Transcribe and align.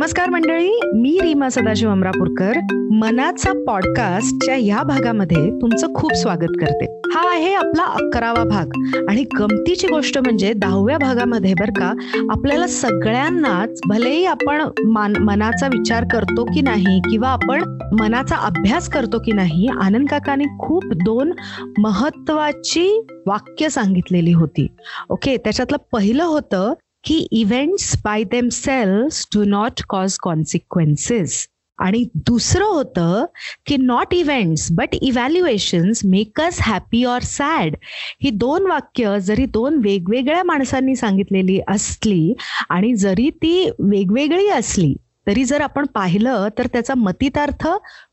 नमस्कार 0.00 0.30
मंडळी 0.30 0.80
मी 0.94 1.18
रीमा 1.22 1.48
सदाशिव 1.48 1.90
अमरापूरकर. 1.90 2.52
मनाचा 2.92 3.52
पॉडकास्टच्या 3.66 4.56
या 4.56 4.82
भागामध्ये 4.82 5.50
तुमचं 5.62 5.94
खूप 5.94 6.12
स्वागत 6.12 6.52
करते. 6.60 6.84
हा 7.14 7.30
आहे 7.30 7.52
आपला 7.54 7.82
अकरावा 7.82 8.44
भाग. 8.44 8.66
आणि 9.08 9.24
गमतीची 9.38 9.86
गोष्ट 9.86 10.18
म्हणजे 10.18 10.52
दहाव्या 10.52 10.98
भागामध्ये 10.98 11.54
बर 11.54 11.70
का 11.70 11.92
आपल्याला 12.30 12.66
सगळ्यांनाच 12.66 13.80
भलेही 13.88 14.24
आपण 14.24 14.62
मान 14.86 15.16
मनाचा 15.16 15.66
विचार 15.66 16.04
करतो 16.12 16.44
की 16.44 16.60
नाही 16.60 17.00
किंवा 17.10 17.28
आपण 17.28 17.64
मनाचा 18.00 18.36
अभ्यास 18.36 18.88
करतो 18.88 19.18
की 19.18 19.32
नाही 19.32 19.68
आनंद 19.80 20.08
काकाने 20.08 20.44
खूप 20.44 20.84
दोन 21.04 21.32
महत्वाची 21.78 23.06
वाक्य 23.26 23.68
सांगितलेली 23.68 24.32
होती. 24.32 24.66
ओके 25.10 25.36
त्याच्यातलं 25.36 25.76
पहिलं 25.92 26.24
होतं 26.24 26.72
की 27.04 27.26
events 27.32 27.94
by 28.04 28.24
themselves 28.48 29.26
do 29.34 29.44
not 29.44 29.80
cause 29.88 30.18
consequences 30.18 31.46
आणि 31.78 32.04
दुसरं 32.14 32.64
होतं 32.64 33.24
की 33.66 33.76
not 33.76 34.14
events 34.14 34.66
but 34.72 34.94
evaluations 34.94 36.04
make 36.04 36.40
us 36.40 36.58
happy 36.60 37.04
or 37.04 37.22
sad 37.22 37.76
ही 38.22 38.30
दोन 38.30 38.66
वाक्य 38.66 39.18
जरी 39.20 39.46
दोन 39.46 39.78
वेगवेगळ्या 39.82 40.42
माणसांनी 40.44 40.96
सांगितलेली 40.96 41.60
असली 41.68 42.34
आणि 42.68 42.94
जरी 42.94 43.30
ती 43.30 43.70
वेगवेगळी 43.80 44.48
असली 44.48 44.94
तरी 45.26 45.44
जर 45.44 45.60
आपण 45.60 45.86
पाहिलं 45.86 46.48
तर 46.58 46.66
त्याचा 46.66 46.94
मतितार्थ 46.94 47.66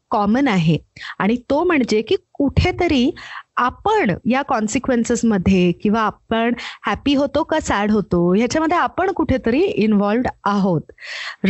कॉमन 0.10 0.48
आहे. 0.48 0.78
आणि 1.20 1.38
तो 1.50 1.64
म्हणजे 1.64 2.02
की 2.02 2.16
कुठेतरी 2.34 3.16
आपण 3.58 4.14
या 4.26 4.42
कॉन्सिक्वेन्सेसमध्ये 4.42 5.72
किंवा 5.72 6.02
आपण 6.02 6.54
हॅपी 6.86 7.14
होतो 7.16 7.44
का 7.44 7.60
सॅड 7.60 7.92
होतो 7.92 8.34
ह्याच्यामध्ये 8.34 8.78
आपण 8.78 9.12
कुठेतरी 9.12 9.62
इन्व्हॉल्ड 9.62 10.28
आहोत. 10.44 10.82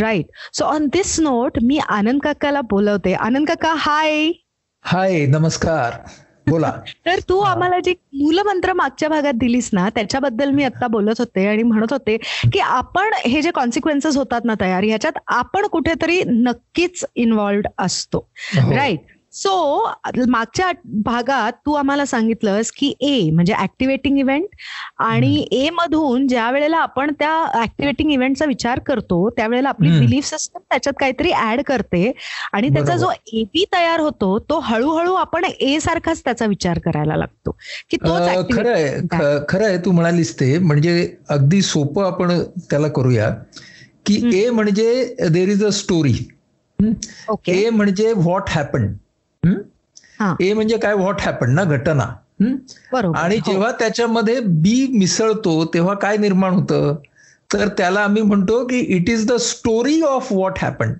Right 0.00 0.26
so 0.52 0.64
on 0.64 0.86
this 0.86 1.20
note 1.20 1.58
मी 1.62 1.78
आनंद 1.78 2.20
काकाला 2.20 2.60
बोलवते. 2.60 3.14
आनंद 3.14 3.46
काका 3.46 3.74
हाय 3.76 4.32
हाय 4.82 5.26
नमस्कार. 5.26 5.92
बोला. 6.50 6.72
तर 7.06 7.18
तू 7.28 7.38
आम्हाला 7.38 7.78
जी 7.84 7.94
मूलमंत्र 8.14 8.72
मागच्या 8.72 9.08
भागात 9.08 9.32
दिलीस 9.34 9.70
ना 9.72 9.88
त्याच्याबद्दल 9.88 10.50
मी 10.50 10.64
आता 10.64 10.86
बोलत 10.86 11.14
होते 11.18 11.46
आणि 11.46 11.62
म्हणत 11.62 11.92
होते 11.92 12.16
की 12.52 12.58
आपण 12.58 13.10
हे 13.26 13.42
जे 13.42 13.50
कॉन्सिक्वेन्सेस 13.50 14.16
होतात 14.16 14.40
ना 14.44 14.54
तयार 14.60 14.84
ह्याच्यात 14.84 15.18
आपण 15.26 15.66
कुठेतरी 15.66 16.22
नक्कीच 16.26 17.04
इन्व्हॉल्ड 17.14 17.66
असतो. 17.78 18.28
हो. 18.62 18.76
राईट 18.76 18.98
सो 19.32 19.50
मागच्या 20.28 20.70
भागात 21.04 21.52
तू 21.66 21.72
आम्हाला 21.74 22.04
सांगितलंस 22.06 22.70
की 22.72 22.92
ए 23.00 23.30
म्हणजे 23.30 23.54
ऍक्टिव्हेटिंग 23.54 24.18
इव्हेंट 24.18 24.46
आणि 24.98 25.44
ए 25.52 25.68
मधून 25.72 26.26
ज्या 26.28 26.50
वेळेला 26.50 26.76
आपण 26.76 27.12
त्या 27.18 27.32
ऍक्टिव्हेटिंग 27.62 28.10
इव्हेंटचा 28.12 28.44
विचार 28.44 28.78
करतो 28.86 29.28
त्यावेळेला 29.36 29.68
आपली. 29.68 29.90
बिलीफ 29.98 30.24
सिस्टम 30.26 30.58
त्याच्यात 30.60 30.94
काहीतरी 31.00 31.32
ऍड 31.42 31.60
करते 31.66 32.12
आणि 32.52 32.68
त्याचा 32.68 32.96
जो. 32.96 33.10
ए 33.32 33.42
बी 33.44 33.64
तयार 33.72 34.00
होतो 34.00 34.38
तो 34.50 34.58
हळूहळू 34.64 35.14
आपण 35.14 35.44
ए 35.44 35.78
सारखाच 35.80 36.22
त्याचा 36.24 36.46
विचार 36.46 36.78
करायला 36.84 37.16
लागतो 37.16 37.56
की 37.90 37.96
तोच 37.96 38.20
activate 38.20 38.54
खरं 38.54 38.72
आहे 38.72 39.38
खरं 39.48 39.64
आहे 39.66 39.78
तू 39.84 39.92
म्हणालीस 39.92 40.34
ते 40.40 40.56
म्हणजे 40.60 41.08
अगदी 41.30 41.60
सोपं 41.62 42.04
आपण 42.06 42.38
त्याला 42.70 42.88
करूया 42.90 43.30
की. 44.06 44.16
ए 44.34 44.48
म्हणजे 44.50 45.14
देर 45.28 45.48
इज 45.48 45.64
अ 45.64 45.70
स्टोरी 45.72 46.14
ए 47.48 47.68
म्हणजे 47.70 48.12
व्हॉट 48.12 48.50
हॅपन. 48.50 48.86
ए 50.40 50.52
म्हणजे 50.52 50.78
काय? 50.78 50.94
व्हॉट 50.94 51.20
हॅपन 51.20 51.50
ना 51.50 51.64
घटना. 51.64 52.06
आणि 53.16 53.36
हो. 53.36 53.52
जेव्हा 53.52 53.72
त्याच्यामध्ये 53.72 54.40
बी 54.40 54.86
मिसळतो 54.98 55.64
तेव्हा 55.64 55.94
काय 55.94 56.16
निर्माण 56.16 56.52
होतं? 56.52 56.96
तर 57.52 57.68
त्याला 57.68 58.00
आम्ही 58.00 58.22
म्हणतो 58.22 58.64
की 58.64 58.78
it 58.78 59.10
is 59.10 59.26
the 59.26 59.32
story 59.32 60.02
of 60.02 60.32
what 60.32 60.52
happen 60.58 60.92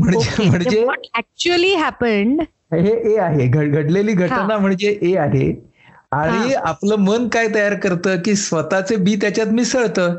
म्हणजे 0.00 0.48
म्हणजे 0.48 0.86
ऍक्च्युअली 1.16 1.74
हॅपन्ड 1.74 2.40
हे 2.74 3.14
ए 3.14 3.18
आहे. 3.18 3.46
घड- 3.46 3.72
घडलेली 3.72 4.12
घटना 4.12 4.58
म्हणजे 4.58 4.98
ए 5.02 5.16
आहे. 5.16 5.68
आणि 6.12 6.52
आपलं 6.54 6.96
मन 6.96 7.28
काय 7.28 7.48
तयार 7.54 7.74
करतं? 7.74 8.16
की 8.24 8.34
स्वतःचे 8.34 8.96
बी 8.96 9.16
त्याच्यात 9.16 9.46
मिसळतं. 9.46 10.16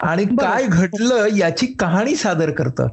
आणि. 0.00 0.24
काय 0.24 0.64
घडलं 0.68 1.26
याची 1.36 1.66
कहाणी 1.66 2.16
सादर 2.16 2.50
करतं. 2.50 2.88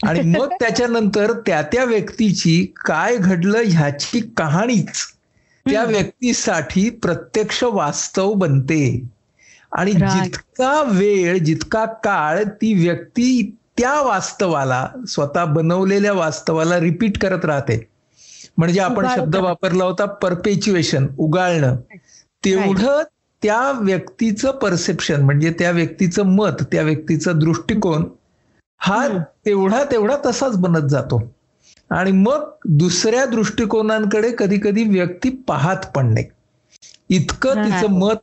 आणि 0.00 0.20
मग 0.30 0.52
त्याच्यानंतर 0.60 1.32
त्या 1.46 1.60
त्या 1.72 1.84
व्यक्तीची 1.84 2.64
काय 2.84 3.16
घडलं 3.16 3.62
ह्याची 3.66 4.20
कहाणीच 4.36 5.04
त्या. 5.66 5.84
व्यक्तीसाठी 5.84 6.88
प्रत्यक्ष 7.02 7.62
वास्तव 7.64 8.32
बनते 8.34 8.82
आणि. 9.72 9.92
जितका 9.92 10.82
वेळ 10.88 11.38
जितका 11.38 11.84
काळ 12.04 12.42
ती 12.60 12.72
व्यक्ती 12.76 13.50
त्या 13.78 14.00
वास्तवाला 14.02 14.86
स्वतः 15.08 15.44
बनवलेल्या 15.44 16.12
वास्तवाला 16.12 16.78
रिपीट 16.80 17.18
करत 17.18 17.44
राहते 17.44 17.80
म्हणजे 18.58 18.80
आपण 18.80 19.06
शब्द. 19.08 19.36
वापरला 19.36 19.84
होता 19.84 20.04
परपेच्युएशन 20.16 21.06
उगाळणं 21.18 21.76
तेवढं 22.42 23.02
त्या 23.42 23.60
व्यक्तीचं 23.80 24.50
परसेप्शन 24.58 25.22
म्हणजे 25.22 25.50
त्या 25.58 25.70
व्यक्तीचं 25.70 26.26
मत 26.26 26.62
त्या 26.72 26.82
व्यक्तीचा 26.82 27.32
दृष्टिकोन 27.32 28.04
हा. 28.78 29.08
तेवढा 29.46 29.84
तेवढा 29.84 30.16
तसाच 30.26 30.56
बनत 30.56 30.88
जातो. 30.88 31.34
आणि 31.90 32.12
मग 32.12 32.50
दुसऱ्या 32.64 33.24
दृष्टिकोनांकडे 33.24 34.32
कधी 34.38 34.58
कधी 34.62 34.84
व्यक्ती 34.84 35.30
पाहत 35.30 35.76
पण 35.94 36.14
नाही. 36.14 36.26
इतकं. 37.08 37.54
तिचं 37.64 37.86
मत 37.90 38.14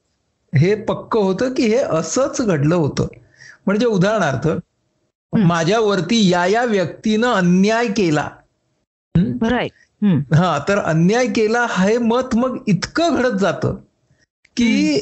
हे 0.56 0.76
पक्क 0.76 1.18
होतं 1.18 1.54
की 1.54 1.68
हे 1.68 1.78
असंच 1.78 2.42
घडलं 2.42 2.76
होतं. 2.76 3.08
म्हणजे 3.66 3.86
उदाहरणार्थ 3.86 4.48
माझ्यावरती 5.46 6.30
या 6.30 6.46
या 6.46 6.64
व्यक्तीनं 6.66 7.28
अन्याय 7.28 7.88
केला. 7.88 8.30
हा 10.36 10.64
तर 10.68 10.78
अन्याय 10.78 11.28
केला 11.28 11.66
हे 11.70 11.98
मत 11.98 12.36
मग 12.36 12.58
इतकं 12.68 13.16
घडत 13.16 13.38
जातं 13.38 13.76
की 14.58 15.00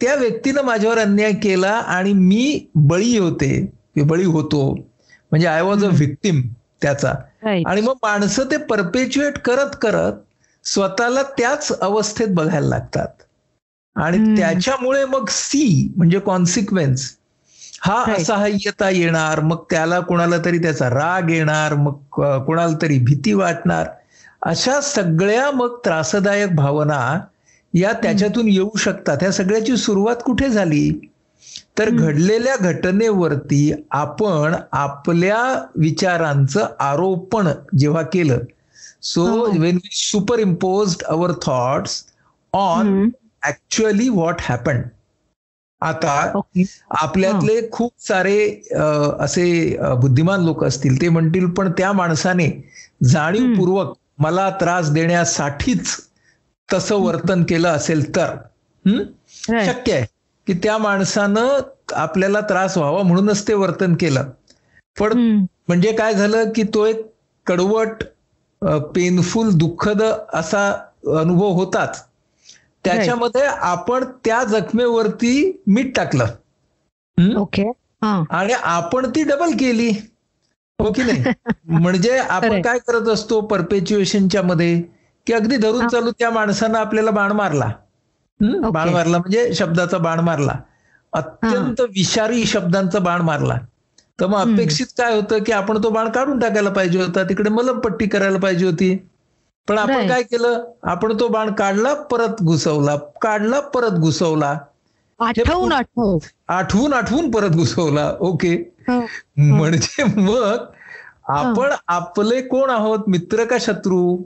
त्या 0.00 0.14
व्यक्तीनं 0.14 0.62
माझ्यावर 0.62 0.98
अन्याय 0.98 1.32
केला 1.32 1.70
आणि 1.70 2.12
मी 2.12 2.66
बळी 2.74 3.18
होते 3.18 3.72
बळी 4.06 4.24
होतो. 4.24 4.78
म्हणजे 5.32 5.46
आय 5.46 5.62
वॉज 5.62 5.84
अ. 5.84 5.88
व्हिक्टिम 5.88 6.40
त्याचा 6.82 7.12
आणि 7.64 7.80
मग 7.80 7.94
माणसं 8.02 8.44
ते 8.50 8.56
परपेच्युएट 8.56 9.38
करत 9.38 9.76
करत 9.82 10.12
स्वतःला 10.64 11.22
त्याच 11.38 11.70
अवस्थेत 11.80 12.28
बघायला 12.28 12.66
लागतात 12.68 13.22
आणि. 13.96 14.36
त्याच्यामुळे 14.36 15.04
मग 15.04 15.28
सी 15.28 15.92
म्हणजे 15.96 16.18
कॉन्सिक्वेन्स 16.18 17.10
हा. 17.82 18.02
असहाय्यता 18.12 18.88
येणार 18.90 19.40
मग 19.40 19.62
त्याला 19.70 20.00
कोणाला 20.00 20.36
तरी 20.44 20.58
त्याचा 20.58 20.88
राग 20.90 21.30
येणार 21.30 21.74
मग 21.74 21.92
कोणाला 22.46 22.76
तरी 22.82 22.98
भीती 22.98 23.32
वाटणार 23.32 23.88
अशा 24.42 24.80
सगळ्या 24.80 25.50
मग 25.50 25.76
त्रासदायक 25.84 26.54
भावना 26.54 27.00
या 27.74 27.92
त्याच्यातून 27.92 28.48
येऊ 28.48 28.76
शकतात 28.78 29.16
ह्या 29.20 29.32
सगळ्याची 29.32 29.76
सुरुवात 29.76 30.22
कुठे 30.24 30.48
झाली 30.48 30.90
तर. 31.78 31.90
घडलेल्या 31.90 32.56
घटनेवरती 32.56 33.72
आपण 33.90 34.54
आपल्या 34.72 35.42
विचारांचं 35.76 36.66
आरोपण 36.80 37.48
जेव्हा 37.78 38.02
केलं 38.02 38.38
so. 39.02 39.24
When 39.58 39.76
we 39.76 39.88
superimpose 40.38 40.96
our 41.02 41.32
thoughts 41.42 42.04
on 42.52 43.08
actually 43.46 44.08
what 44.08 44.36
happen 44.40 44.80
आता 45.82 46.40
आपल्यातले 46.90 47.60
खूप 47.72 47.92
सारे 47.98 48.62
असे 49.20 49.76
बुद्धिमान 50.00 50.44
लोक 50.44 50.64
असतील 50.64 51.00
ते 51.00 51.08
म्हणतील 51.08 51.46
पण 51.46 51.70
त्या 51.72 51.92
माणसाने 51.92 52.48
जाणीवपूर्वक 53.04 53.96
मला 54.18 54.50
त्रास 54.50 54.90
देण्यासाठीच 54.90 55.96
तसं 56.68 56.96
वर्तन 56.96 57.42
केलं 57.42 57.68
असेल 57.68 58.16
तर? 58.16 58.36
शक्य 59.64 59.92
आहे. 59.92 60.06
की 60.50 60.54
त्या 60.62 60.78
माणसानं 60.78 61.58
आपल्याला 61.92 62.40
त्रास 62.40 62.76
व्हावा 62.78 63.02
म्हणूनच 63.02 63.48
ते 63.48 63.54
वर्तन 63.54 63.94
केलं. 63.94 64.24
पण 65.00 65.18
म्हणजे 65.68 65.92
काय 65.92 66.14
झालं 66.14 66.44
की 66.54 66.62
तो 66.62 66.86
एक 66.86 67.06
कडवट 67.46 68.04
पेनफुल 68.94 69.50
दुःखद 69.50 70.02
असा 70.32 70.70
अनुभव 71.18 71.48
होताच. 71.48 72.04
त्याच्यामध्ये 72.84 73.42
आपण 73.42 74.04
त्या 74.04 74.44
जखमेवरती 74.44 75.62
मीठ 75.66 75.96
टाकलं? 75.96 76.26
ओके. 77.36 77.62
हा. 78.02 78.24
आणि 78.30 78.52
आपण 78.52 79.10
ती 79.10 79.22
डबल 79.22 79.50
केली. 79.50 79.88
हो 80.80 80.92
की 80.92 81.02
नाही? 81.02 81.24
म्हणजे 81.64 82.18
आपण. 82.18 82.62
काय 82.62 82.78
करत 82.78 83.08
असतो 83.08 83.40
परपेच्युएशनच्या 83.40 84.42
मध्ये 84.42 84.82
की 85.26 85.32
अगदी 85.32 85.56
धरून. 85.56 85.88
चालू 85.88 86.10
त्या 86.10 86.30
माणसानं 86.30 86.78
आपल्याला 86.78 87.10
बाण 87.10 87.32
मारला? 87.32 87.70
Okay. 88.42 88.70
बाण 88.72 88.88
मारला. 88.88 89.18
म्हणजे 89.18 89.54
शब्दाचा 89.54 89.98
बाण 89.98 90.20
मारला. 90.20 90.52
अत्यंत 91.12 91.80
विषारी 91.80 92.44
शब्दांचा 92.44 92.98
बाण 92.98 93.20
मारला. 93.20 93.58
तर 94.20 94.26
मग. 94.26 94.40
अपेक्षित 94.40 94.86
काय 94.98 95.14
होतं 95.14 95.38
की 95.38 95.52
आपण 95.52 95.82
तो 95.82 95.90
बाण 95.90 96.10
काढून 96.10 96.38
टाकायला 96.38 96.70
पाहिजे 96.70 97.02
होता. 97.02 97.22
तिकडे 97.22 97.50
मलमपट्टी 97.50 98.06
करायला 98.06 98.38
पाहिजे 98.38 98.66
होती. 98.66 98.96
पण 99.68 99.78
आपण. 99.78 100.06
काय 100.06 100.22
केलं? 100.22 100.64
आपण 100.82 101.20
तो 101.20 101.28
बाण 101.28 101.52
काढला 101.52 101.94
परत 101.94 102.42
घुसवला. 102.42 102.96
काढला 102.96 103.60
परत 103.60 103.90
घुसवला. 103.90 104.58
आठवून 105.20 105.72
आठव 105.72 106.18
आठवून. 106.48 106.92
आठवून 106.92 107.30
परत 107.30 107.50
घुसवला. 107.50 108.14
ओके. 108.20 108.54
हो. 108.88 109.00
म्हणजे 109.38 110.04
मग 110.04 110.56
आपण 111.28 111.70
आपले 111.88 112.42
कोण 112.42 112.70
आहोत? 112.70 112.98
मित्र 113.06 113.44
का 113.44 113.56
शत्रू? 113.60 114.22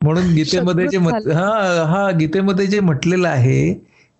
म्हणून 0.00 0.32
गीतेमध्ये 0.34 0.86
जे 0.88 0.98
हा 1.32 1.84
हा 1.86 2.10
गीतेमध्ये 2.10 2.66
जे 2.66 2.80
म्हटलेलं 2.80 3.28
आहे 3.28 3.72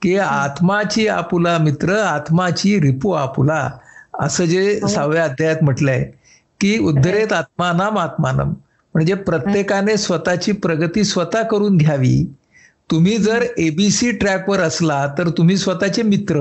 की 0.03 0.17
आत्माची 0.19 1.07
आपुला 1.09 1.57
मित्र 1.59 1.97
आत्माची 1.99 2.79
रिपू 2.81 3.11
आपुला 3.13 3.69
असं 4.21 4.45
जे 4.45 4.63
हो. 4.73 4.89
सहाव्या 4.89 5.25
अध्यायात 5.25 5.63
म्हटलंय 5.63 6.03
की 6.61 6.77
उद्धरेत 6.81 7.33
आत्मानाम 7.33 7.99
आत्मानम 7.99 8.51
म्हणजे 8.95 9.15
प्रत्येकाने 9.23 9.97
स्वतःची 9.97 10.53
प्रगती 10.55 11.05
स्वतः 11.05 11.43
करून 11.43 11.77
घ्यावी. 11.77 12.25
तुम्ही 12.91 13.17
जर 13.19 13.45
एबीसी 13.59 14.11
ट्रॅकवर 14.13 14.61
असला 14.61 15.07
तर 15.19 15.29
तुम्ही 15.29 15.57
स्वतःचे 15.57 16.03
मित्र 16.03 16.41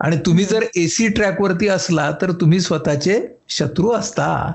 आणि 0.00 0.16
तुम्ही 0.26 0.44
जर 0.44 0.64
एसी 0.76 1.06
ट्रॅकवरती 1.08 1.68
असला 1.68 2.10
तर 2.22 2.32
तुम्ही 2.32 2.60
स्वतःचे 2.60 3.20
शत्रू 3.48 3.90
असता. 3.92 4.52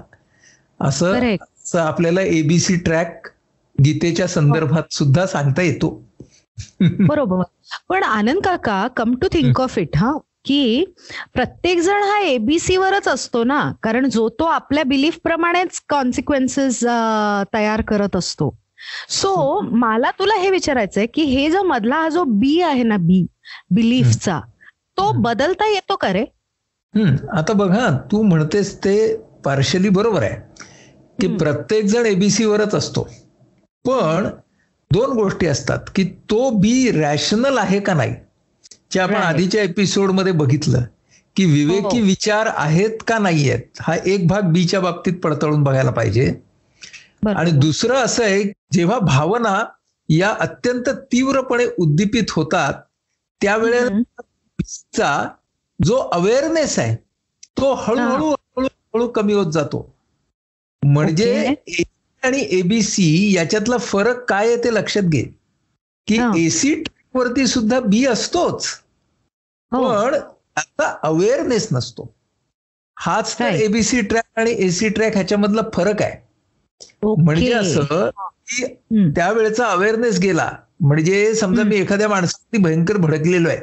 असं 0.79 1.79
आपल्याला 1.79 2.21
एबीसी 2.21 2.75
ट्रॅक 2.75 3.27
गीतेच्या 3.77 4.27
संदर्भात 4.27 4.93
सुद्धा 4.93 5.25
सांगता 5.25 5.61
येतो. 5.61 5.89
बरोबर. 6.81 7.43
पण 7.89 8.03
आनंद 8.03 8.41
काका 8.43 8.87
come 8.97 9.13
to 9.15 9.27
think 9.31 9.61
of 9.61 9.77
it 9.79 9.97
हा 9.97 10.11
की 10.45 10.83
प्रत्येक 11.33 11.79
जण 11.79 12.03
हा 12.03 12.19
एबीसी 12.19 12.77
वरच 12.77 13.07
असतो 13.07 13.43
ना? 13.43 13.71
कारण 13.83 14.09
जो 14.09 14.27
तो 14.29 14.43
आपल्या 14.43 14.83
बिलीफ 14.83 15.17
प्रमाणेच 15.23 15.81
कॉन्सिक्वेन्सेस 15.89 16.79
तयार 17.53 17.81
करत 17.81 18.15
असतो. 18.15 18.49
सो 19.09 19.59
मला 19.77 20.11
तुला 20.19 20.39
हे 20.39 20.49
विचारायचंय 20.49 21.05
की 21.05 21.23
हे 21.23 21.49
जो 21.51 21.63
मधला 21.63 21.95
हा 21.95 22.09
जो 22.09 22.23
बी 22.23 22.59
आहे 22.61 22.83
ना 22.83 22.97
बी 22.97 23.25
बिलीफचा 23.71 24.39
तो 24.97 25.11
बदलता 25.21 25.67
येतो 25.69 25.95
का 25.95 26.13
रे? 26.13 26.25
आता 27.37 27.53
बघा 27.53 27.89
तू 28.11 28.21
म्हणतेस 28.21 28.75
ते 28.77 28.95
पार्शली 29.45 29.89
बरोबर 29.89 30.23
आहे 30.23 30.35
की. 31.19 31.27
प्रत्येक 31.37 31.85
जण 31.85 32.05
एबीसी 32.05 32.45
वरच 32.45 32.75
असतो. 32.75 33.07
पण 33.85 34.27
दोन 34.91 35.11
गोष्टी 35.11 35.47
असतात 35.47 35.89
की 35.95 36.03
तो 36.29 36.49
बी 36.49 36.91
रॅशनल 36.91 37.57
आहे 37.57 37.79
का 37.79 37.93
नाही 37.93 38.13
जे 38.91 38.99
आपण. 38.99 39.15
आधीच्या 39.15 39.61
एपिसोडमध्ये 39.63 40.31
बघितलं 40.31 40.83
की 41.35 41.45
विवेकी 41.45 41.99
हो. 41.99 42.05
विचार 42.05 42.49
आहेत 42.55 42.97
का 43.07 43.17
नाही 43.19 43.49
आहेत 43.49 43.81
हा 43.81 43.95
एक 44.05 44.27
भाग 44.27 44.51
बीच्या 44.53 44.79
बाबतीत 44.79 45.13
पडताळून 45.13 45.63
बघायला 45.63 45.91
पाहिजे 45.91 46.27
आणि. 47.27 47.51
दुसरं 47.51 47.95
असं 47.95 48.23
आहे 48.23 48.43
जेव्हा 48.71 48.99
भावना 48.99 49.63
या 50.09 50.29
अत्यंत 50.39 50.89
तीव्रपणे 51.11 51.65
उद्दीपित 51.77 52.31
होतात 52.31 52.73
त्यावेळेला 53.41 55.27
जो 55.79 55.95
अवेअरनेस 56.13 56.77
आहे 56.79 56.95
तो 57.57 57.73
हळूहळू 57.73 58.29
हळूहळू 58.29 59.07
कमी 59.07 59.33
होत 59.33 59.51
जातो 59.51 59.89
म्हणजे 60.83 61.53
आणि 62.23 62.45
एबीसी 62.51 63.07
याच्यातला 63.35 63.77
फरक 63.79 64.23
काय 64.29 64.47
आहे 64.47 64.63
ते 64.63 64.73
लक्षात 64.73 65.03
घे 65.03 65.21
की. 66.07 66.17
एसी 66.37 66.73
वरती 67.15 67.45
सुद्धा 67.47 67.79
बी 67.79 68.05
असतोच 68.05 68.67
हो 69.71 69.83
पण 69.83 70.15
आता 70.57 70.95
अवेअरनेस 71.03 71.67
नसतो 71.71 72.11
हाच 72.97 73.33
तर. 73.39 73.45
एबीसी 73.55 74.01
ट्रॅक 74.01 74.39
आणि 74.39 74.55
एसी 74.59 74.89
ट्रॅक 74.89 75.13
ह्याच्यामधला 75.13 75.61
फरक 75.73 76.01
आहे 76.01 76.17
म्हणजे. 77.17 77.51
असं 77.53 78.09
की. 78.09 78.65
त्यावेळेचा 79.15 79.65
अवेअरनेस 79.65 80.19
गेला 80.19 80.49
म्हणजे 80.81 81.33
समजा 81.35 81.63
मी 81.63 81.75
एखाद्या 81.75 82.07
माणसावरती 82.09 82.61
भयंकर 82.63 82.97
भडकलेलो 82.97 83.49
आहे. 83.49 83.59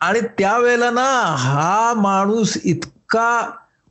आणि 0.00 0.20
त्यावेळेला 0.38 0.90
ना 0.90 1.08
हा 1.38 1.92
माणूस 1.96 2.56
इतका 2.64 3.30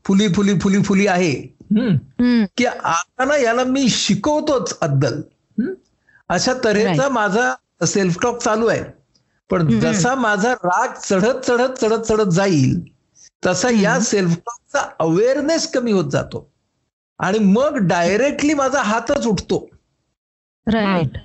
फुली 0.05 0.27
फुली 0.33 0.53
फुली 0.59 0.81
फुली 0.83 1.07
आहे. 1.07 1.33
की 1.71 2.65
आता 2.65 3.25
ना 3.25 3.35
याला 3.37 3.63
मी 3.63 3.87
शिकवतोच 3.89 4.77
अद्दल. 4.81 5.21
अशा 6.29 6.53
तऱ्हेचा 6.63 7.09
माझा 7.09 7.53
सेल्फ 7.85 8.17
टॉक 8.21 8.41
चालू 8.41 8.67
आहे 8.67 8.83
पण. 9.49 9.67
जसा 9.79 10.13
माझा 10.15 10.53
राग 10.53 10.93
चढत 10.99 11.41
चढत 11.45 11.77
चढत 11.77 12.05
चढत 12.07 12.31
जाईल 12.33 12.79
तसा 13.43 13.69
या. 13.71 13.99
सेल्फ 14.01 14.35
टॉकचा 14.35 14.87
अवेअरनेस 14.99 15.67
कमी 15.71 15.91
होत 15.91 16.11
जातो 16.11 16.47
आणि 17.19 17.39
मग 17.39 17.77
डायरेक्टली 17.87 18.53
माझा 18.53 18.81
हातच 18.81 19.25
उठतो 19.27 19.67
राईट 20.67 21.17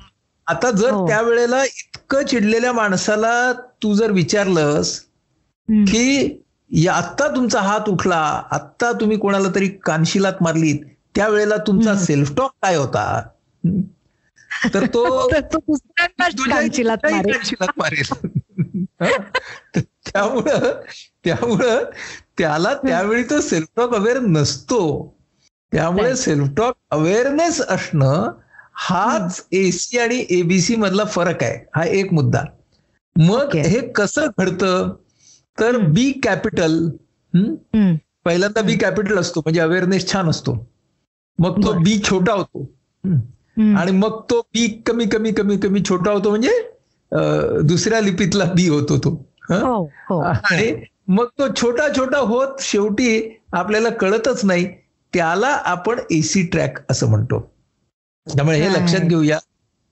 आता 0.46 0.70
जर 0.70 0.90
हो. 0.90 1.06
त्यावेळेला 1.08 1.62
इतकं 1.64 2.26
चिडलेल्या 2.26 2.72
माणसाला 2.72 3.52
तू 3.82 3.94
जर 3.94 4.10
विचारलंस. 4.10 4.98
की 5.68 6.43
या 6.70 6.94
आत्ता 6.94 7.28
तुमचा 7.28 7.60
हात 7.60 7.88
उठला 7.88 8.42
आत्ता 8.50 8.92
तुम्ही 8.92 9.16
कोणाला 9.16 9.48
तरी 9.54 9.68
कानशिलात 9.68 10.32
मारलीत 10.40 10.78
त्यावेळेला 11.16 11.56
तुमचा. 11.56 11.94
सेल्फ 11.94 12.32
टॉक 12.36 12.50
काय 12.62 12.76
होता. 12.76 13.22
तर 14.74 14.86
तो 14.86 15.28
कानशिलात 16.50 17.70
मारेल. 17.76 18.10
त्यामुळं 20.06 20.72
त्यामुळं 21.24 21.84
त्याला 22.38 22.74
त्यावेळी 22.74 23.22
तो 23.22 23.40
सेल्फ 23.40 23.66
टॉक 23.76 23.94
अवेअर 23.94 24.18
नसतो 24.18 24.80
त्यामुळे. 25.72 26.16
सेल्फ 26.16 26.48
टॉक 26.56 26.74
अवेअरनेस 26.90 27.60
असणं 27.60 28.32
हाच 28.74 29.44
एसी 29.52 29.98
आणि 29.98 30.24
एबीसी 30.30 30.76
मधला 30.76 31.04
फरक 31.04 31.42
आहे 31.42 31.66
हा 31.76 31.84
एक 31.84 32.12
मुद्दा 32.12 32.42
मग. 33.16 33.56
हे 33.56 33.88
कसं 33.88 34.26
घडतं 34.38 34.94
तर. 35.58 35.76
B 35.78 36.10
capital. 36.22 36.88
पहिल्यांदा 38.24 38.62
बी 38.62 38.76
कॅपिटल 38.76 39.18
असतो 39.18 39.40
म्हणजे 39.40 39.60
अवेअरनेस 39.60 40.12
छान 40.12 40.28
असतो 40.28 40.52
मग 41.38 41.62
तो. 41.64 41.72
बी 41.72 41.98
छोटा 42.04 42.32
होतो. 42.32 42.62
आणि 43.78 43.90
मग 43.92 44.20
तो 44.30 44.40
बी 44.54 44.66
कमी 44.86 45.04
कमी 45.06 45.32
कमी 45.32 45.56
कमी 45.56 45.80
छोटा 45.88 46.10
होतो 46.10 46.30
म्हणजे 46.30 46.52
दुसऱ्या 47.62 48.00
लिपीतला 48.00 48.44
बी 48.44 48.68
होतो 48.68 48.98
तो 48.98 49.10
हं? 49.50 49.62
हो 50.10 50.18
आणि 50.20 50.74
मग 51.08 51.26
तो 51.38 51.46
छोटा 51.56 51.88
छोटा 51.96 52.18
होत 52.18 52.60
शेवटी 52.60 53.38
आपल्याला 53.52 53.88
कळतच 53.90 54.44
नाही 54.44 54.66
त्याला 55.12 55.48
आपण 55.64 56.00
एसी 56.10 56.42
ट्रॅक 56.46 56.78
असं 56.90 57.08
म्हणतो 57.08 57.40
त्यामुळे 58.26 58.58
हे. 58.58 58.68
लक्षात 58.72 59.00
घेऊया 59.00 59.38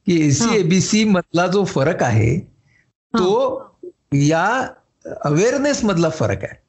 की 0.06 0.20
एसी. 0.26 0.56
एबीसी 0.56 1.04
मधला 1.04 1.46
जो 1.46 1.64
फरक 1.64 2.02
आहे 2.02 2.38
तो 3.14 3.30
या 4.12 4.46
अवेअरनेस 5.04 5.84
मधला 5.84 6.08
फरक 6.10 6.44
आहे. 6.44 6.60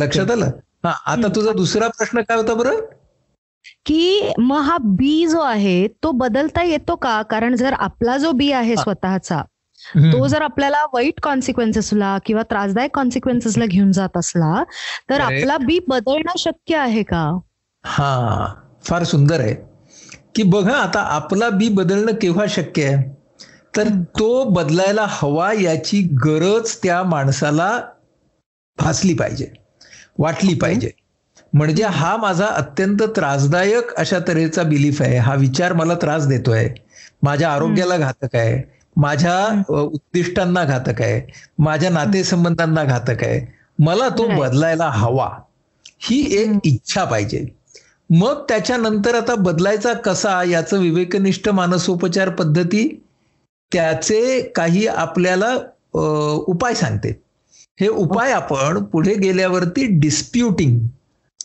लक्षात 0.00 0.30
आलं 0.30 0.50
हा 0.84 0.90
आता. 1.06 1.28
तुझा 1.28 1.52
दुसरा 1.52 1.88
प्रश्न 1.88 2.20
काय 2.20 2.36
होता 2.36 2.54
बरं 2.54 2.80
की 3.86 4.32
मग 4.38 4.60
हा 4.60 4.76
बी 4.80 5.26
जो 5.26 5.40
आहे 5.40 5.86
तो 6.02 6.10
बदलता 6.12 6.62
येतो 6.62 6.94
का 6.96 7.20
कारण 7.30 7.56
जर 7.56 7.72
आपला 7.72 8.16
जो 8.18 8.30
बी 8.32 8.50
आहे. 8.52 8.76
स्वतःचा. 8.76 9.42
तो 10.12 10.26
जर 10.26 10.42
आपल्याला 10.42 10.82
वाईट 10.92 11.20
कॉन्सिक्वेन्सेसला 11.22 12.16
किंवा 12.26 12.42
त्रासदायक 12.42 12.94
कॉन्सिक्वेन्सेसला 12.94 13.66
घेऊन 13.66 13.92
जात 13.92 14.16
असला 14.16 14.62
तर. 15.10 15.20
आपला 15.20 15.56
बी 15.58 15.78
बदलणं 15.88 16.36
शक्य 16.38 16.76
आहे 16.76 17.02
का 17.02 17.22
हा 17.84 18.54
फार 18.84 19.04
सुंदर 19.04 19.40
आहे 19.40 19.54
की 20.34 20.42
बघा 20.42 20.76
आता 20.76 21.00
आपला 21.14 21.48
बी 21.50 21.68
बदलणं 21.68 22.12
केव्हा 22.12 22.44
शक्य 22.48 22.84
आहे 22.84 23.02
तर. 23.76 23.88
तो 24.18 24.44
बदलायला 24.44 25.06
हवा 25.08 25.52
याची 25.52 26.00
गरज 26.24 26.76
त्या 26.82 27.02
माणसाला 27.02 27.80
भासली 28.78 29.14
पाहिजे 29.14 29.50
वाटली. 30.18 30.54
पाहिजे. 30.54 30.90
म्हणजे 31.52 31.84
हा 31.84 32.16
माझा 32.16 32.46
अत्यंत 32.46 33.02
त्रासदायक 33.16 33.94
अशा 33.94 34.18
तऱ्हेचा 34.28 34.62
बिलीफ 34.62 35.02
आहे. 35.02 35.16
हा 35.18 35.34
विचार 35.34 35.72
मला 35.72 35.94
त्रास 35.94 36.26
देतोय. 36.26 36.68
माझ्या 37.22 37.52
आरोग्याला 37.52 37.96
घातक 37.96 38.36
आहे. 38.36 38.62
माझ्या 38.96 39.62
उद्दिष्टांना 39.68 40.64
घातक 40.64 41.02
आहे. 41.02 41.20
माझ्या 41.58 41.90
नातेसंबंधांना 41.90 42.84
घातक 42.84 43.24
आहे. 43.24 43.40
मला 43.78 44.08
तो. 44.08 44.26
बदलायला 44.40 44.88
हवा. 44.90 45.28
ही 46.00 46.20
एक. 46.42 46.50
इच्छा 46.64 47.04
पाहिजे. 47.04 47.44
मग 48.10 48.44
त्याच्यानंतर 48.48 49.14
आता 49.14 49.34
बदलायचा 49.34 49.92
कसा? 49.92 50.42
याचं 50.44 50.78
विवेकनिष्ठ 50.78 51.48
मानसोपचार 51.48 52.28
पद्धती 52.28 53.02
त्याचे 53.72 54.42
काही 54.42 54.86
आपल्याला 54.86 55.54
उपाय 56.46 56.74
सांगते. 56.74 57.22
हे 57.80 57.88
उपाय 57.88 58.32
आपण 58.32 58.82
पुढे 58.84 59.14
गेल्यावरती 59.14 59.86
डिस्प्युटिंग 60.00 60.80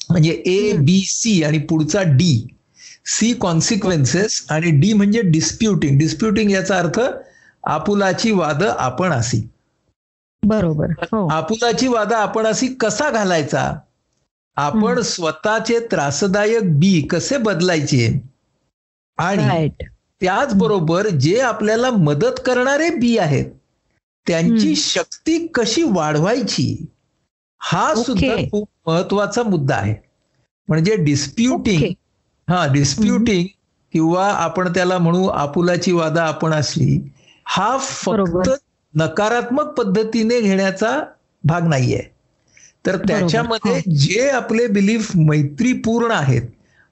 म्हणजे 0.10 0.32
ए. 0.46 0.72
बी 0.77 1.03
सी 1.08 1.44
आणि 1.44 1.58
पुढचा 1.60 2.01
डी 2.01 2.48
सी 3.05 3.34
कॉन्सिक्वेन्सेस 3.34 4.46
आणि 4.50 4.72
डी 4.72 4.94
म्हणजे 4.94 5.22
डिस्प्युटिंग 5.22 6.00
डिस्प्युटिंग 6.00 6.51
याचा 6.51 6.77
अर्थ 6.77 7.00
आपुलाची 7.63 8.32
वाद 8.32 8.63
आपण 8.63 9.12
असी. 9.12 9.50
बरोबर 10.46 10.89
हो. 11.01 11.27
आपुलाची 11.27 11.88
वादा 11.88 12.17
आपण 12.17 12.46
अशी 12.46 12.67
कसा 12.67 13.10
घालायचा? 13.10 13.74
आपण. 14.55 15.01
स्वतःचे 15.01 15.79
त्रासदायक 15.79 16.79
बी 16.79 17.01
कसे 17.01 17.38
बदलायचे? 17.38 18.22
आणि 19.17 19.70
त्याचबरोबर 20.22 21.07
जे 21.10 21.39
आपल्याला 21.39 21.89
मदत 21.91 22.39
करणारे 22.45 22.89
बी 22.89 23.17
आहेत 23.17 23.45
त्यांची. 24.27 24.75
शक्ती 24.75 25.45
कशी 25.48 25.84
वाढवायची 25.86 26.75
हा. 27.62 27.93
सुद्धा 27.95 28.36
खूप 28.51 28.67
महत्त्वाचा 28.88 29.43
मुद्दा 29.43 29.75
आहे 29.75 29.95
म्हणजे 30.67 30.95
डिस्प्युटिंग. 30.95 31.84
हा 32.48 32.65
डिस्प्युटिंग 32.74 33.48
किंवा 33.93 34.25
आपण 34.34 34.72
त्याला 34.74 34.98
म्हणू 34.98 35.27
आपुलाची 35.27 35.91
वादा 35.91 36.24
आपण 36.24 36.53
असली 36.53 37.00
हा 37.45 37.77
फक्त. 37.79 38.50
नकारात्मक 38.93 39.74
पद्धतीने 39.74 40.39
घेण्याचा 40.41 41.00
भाग 41.43 41.67
नाहीये 41.67 42.01
तर. 42.86 42.98
त्याच्यामध्ये 42.98 43.81
जे 43.95 44.29
आपले 44.29 44.67
बिलीफ 44.67 45.12
मैत्रीपूर्ण 45.17 46.12
आहेत 46.12 46.41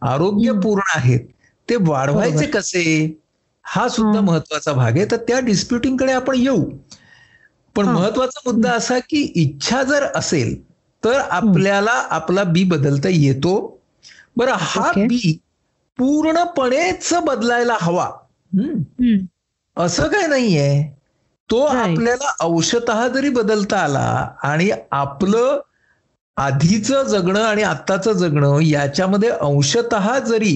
आरोग्यपूर्ण 0.02 0.82
आहेत 0.96 1.20
ते 1.70 1.76
वाढवायचे. 1.82 2.46
कसे 2.48 2.84
हा 3.66 3.88
सुद्धा. 3.90 4.22
महत्त्वाचा 4.22 4.74
भाग 4.74 4.98
आहे 4.98 5.06
तर 5.06 5.18
त्या 5.28 5.40
डिस्प्युटिंगकडे 5.42 6.12
आपण 6.14 6.36
येऊ 6.38 6.64
पण. 7.76 7.86
महत्त्वाचा 7.88 8.40
मुद्दा 8.46 8.72
असा 8.72 8.98
की 9.10 9.22
इच्छा 9.36 9.84
जर 9.84 10.04
असेल 10.16 10.56
तर 11.04 11.20
आपल्याला 11.32 11.92
आपला 12.12 12.44
बी 12.46 12.64
बदलता 12.64 13.10
येतो 13.10 13.56
बरं 14.38 14.56
हा. 14.60 14.92
बी 14.98 15.38
पूर्णपणेच 16.00 17.14
बदलायला 17.24 17.78
हवा. 17.82 18.10
असं 19.78 20.08
काय 20.08 20.28
नाहीये 20.28 20.84
तो. 21.50 21.60
आपल्याला 21.64 22.30
अंशतः 22.40 23.08
जरी 23.08 23.30
बदलता 23.30 23.78
आला 23.80 24.06
आणि 24.44 24.70
आपलं 24.92 25.60
आधीचं 26.38 27.04
जगणं 27.04 27.42
आणि 27.42 27.64
आत्ताचं 27.64 28.12
जगणं 28.14 28.60
याच्यामध्ये 28.62 29.30
अंशतः 29.30 30.18
जरी. 30.20 30.56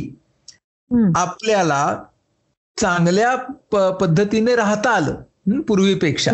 आपल्याला 1.16 2.04
चांगल्या 2.78 3.36
पद्धतीने 3.92 4.56
राहता 4.56 4.90
आलं 4.90 5.12
हं, 5.48 5.62
पूर्वीपेक्षा 5.62 6.32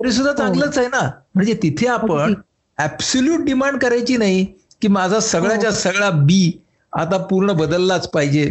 तरी 0.00 0.12
सुद्धा 0.12 0.32
चांगलंच 0.32 0.78
आहे 0.78 0.86
ना 0.88 1.00
म्हणजे 1.34 1.54
तिथे 1.62 1.86
आपण. 1.86 2.34
ऍब्सोल्यूट 2.78 3.40
डिमांड 3.40 3.78
करायची 3.78 4.16
नाही 4.16 4.44
की 4.82 4.88
माझा 4.88 5.20
सगळ्याच्या 5.20 5.70
सगळा 5.72 6.10
बी 6.10 6.50
आता 6.92 7.16
पूर्ण 7.16 7.52
बदललाच 7.52 8.08
पाहिजे 8.10 8.48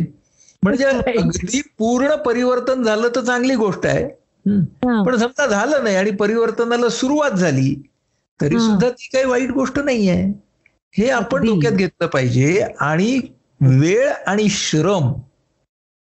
म्हणजे. 0.63 0.85
अगदी 0.85 1.61
पूर्ण 1.77 2.15
परिवर्तन 2.15 2.83
झालं 2.83 3.07
तर 3.15 3.21
चांगली 3.21 3.55
गोष्ट 3.55 3.85
आहे 3.85 4.03
हं. 4.03 4.59
हा. 4.85 5.01
पण 5.03 5.15
समजा 5.17 5.45
झालं 5.45 5.83
नाही 5.83 5.95
आणि 5.95 6.11
परिवर्तनाला 6.11 6.89
सुरुवात 6.89 7.31
झाली 7.31 7.73
तरी 8.39 8.55
हं. 8.55 8.67
सुद्धा 8.67 8.89
ती 8.89 9.09
काही 9.13 9.25
वाईट 9.25 9.51
गोष्ट 9.51 9.79
नाहीये 9.79 10.21
हे 10.97 11.09
आपण. 11.09 11.45
डोक्यात 11.45 11.73
घेतलं 11.73 12.07
पाहिजे 12.07 12.61
आणि 12.79 13.19
वेळ 13.61 14.09
आणि 14.27 14.47
श्रम 14.49 15.11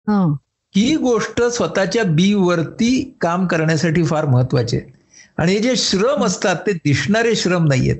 हा. 0.07 0.33
ही 0.75 0.95
गोष्ट 0.95 1.41
स्वतःच्या 1.43 2.03
बी 2.03 2.33
वरती 2.33 3.17
काम 3.21 3.47
करण्यासाठी 3.47 4.03
फार 4.03 4.25
महत्त्वाचे 4.25 4.77
आहे. 4.77 4.91
आणि 5.37 5.53
हे 5.53 5.59
जे 5.59 5.75
श्रम 5.75 6.25
असतात 6.25 6.55
ते 6.55 6.73
दिसणारे 6.73 7.35
श्रम 7.35 7.65
नाहीयेत. 7.67 7.97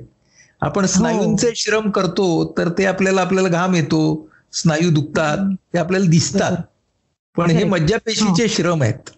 आपण 0.62 0.86
स्नायूंचे 0.86 1.50
श्रम 1.56 1.90
करतो 1.90 2.54
तर 2.58 2.68
ते 2.68 2.84
आपल्याला 2.84 3.20
आपल्याला 3.20 3.48
घाम 3.48 3.74
येतो 3.74 4.28
स्नायू 4.52 4.90
दुखतात 4.90 5.38
ते 5.74 5.78
आपल्याला 5.78 6.10
दिसतात. 6.10 6.56
पण 7.36 7.50
हे. 7.50 7.64
मज्जापेशीचे 7.64 8.48
श्रम 8.48 8.82
आहेत. 8.82 9.10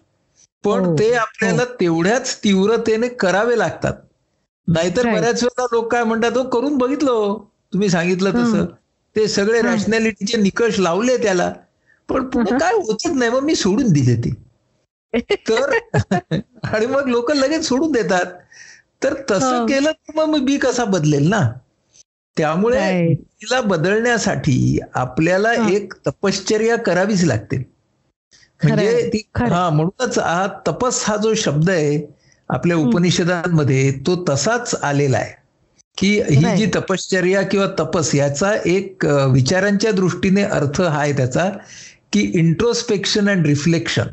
पण 0.63 0.85
हो, 0.85 0.95
ते 0.99 1.13
आपल्याला 1.13 1.65
तेवढ्याच 1.65 2.37
तीव्रतेने 2.43 3.07
करावे 3.07 3.57
लागतात. 3.57 3.93
नाहीतर. 4.67 5.03
बऱ्याच 5.05 5.43
वेळेला 5.43 5.65
लोक 5.71 5.91
काय 5.91 6.03
म्हणतात 6.03 6.37
"हो, 6.37 6.43
करून 6.43 6.77
बघितलं 6.77 7.11
हो." 7.11 7.51
तुम्ही 7.73 7.89
सांगितलं 7.89 8.31
तसं. 8.31 8.65
ते 9.15 9.27
सगळे 9.27 9.59
हं. 9.59 9.67
रॅशनॅलिटीचे 9.67 10.37
निकष 10.37 10.79
लावले 10.79 11.17
त्याला. 11.17 11.53
पण 12.09 12.27
पुढे. 12.29 12.51
काय 12.51 12.73
होतच 12.75 13.05
नाही 13.07 13.31
मग 13.31 13.43
मी 13.43 13.55
सोडून 13.55 13.91
दिले 13.93 14.15
ते 14.17 14.33
तर 15.49 15.73
आणि 16.65 16.85
मग 16.85 17.07
लोक 17.07 17.31
लगेच 17.31 17.67
सोडून 17.67 17.91
देतात 17.91 18.33
तर 19.03 19.13
तसं 19.29 19.57
हो. 19.57 19.65
केलं 19.65 19.91
तर 19.91 20.13
मग 20.17 20.37
मी 20.39 20.57
कसा 20.57 20.85
बदलेल 20.87 21.27
ना 21.29 21.41
त्यामुळे. 22.37 23.13
तिला 23.33 23.59
बदलण्यासाठी 23.63 24.79
आपल्याला. 24.95 25.53
एक 25.67 25.93
तपश्चर्या 26.07 26.75
करावीच 26.79 27.23
लागते 27.23 27.57
म्हणजे 28.61 29.01
ती. 29.03 29.21
हा 29.41 29.69
म्हणूनच 29.69 30.17
हा 30.19 30.45
तपस 30.67 31.03
हा 31.07 31.15
जो 31.17 31.33
शब्द 31.35 31.69
आहे 31.69 31.97
आपल्या. 32.49 32.77
उपनिषदांमध्ये 32.77 33.91
तो 34.07 34.15
तसाच 34.29 34.73
आलेला 34.83 35.17
आहे 35.17 35.33
की 35.97 36.09
ही. 36.31 36.49
जी 36.51 36.65
तपश्चर्या 36.75 37.41
किंवा 37.41 37.67
तपस 37.79 38.13
याचा 38.15 38.51
एक 38.65 39.05
विचारांच्या 39.33 39.91
दृष्टीने 39.91 40.43
अर्थ 40.43 40.81
हा 40.81 40.99
आहे 40.99 41.15
त्याचा 41.17 41.49
की 42.13 42.21
इंट्रोस्पेक्शन 42.39 43.29
अँड 43.29 43.45
रिफ्लेक्शन 43.45 44.07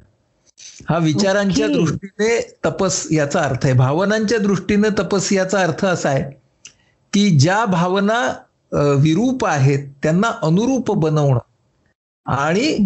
हा 0.89 0.99
विचारांच्या 0.99 1.67
Okay. 1.67 1.79
दृष्टीने 1.79 2.41
तपस 2.65 3.07
याचा 3.11 3.41
अर्थ 3.41 3.65
आहे 3.65 3.73
भावनांच्या 3.75 4.39
दृष्टीने 4.39 4.89
तपस 4.99 5.33
याचा 5.33 5.61
अर्थ 5.61 5.85
असा 5.85 6.09
आहे 6.09 6.23
की 7.13 7.29
ज्या 7.39 7.65
भावना 7.65 8.21
विरूप 8.99 9.45
आहेत 9.47 9.89
त्यांना 10.03 10.31
अनुरूप 10.43 10.91
बनवणं 10.93 11.39
आणि 12.27 12.77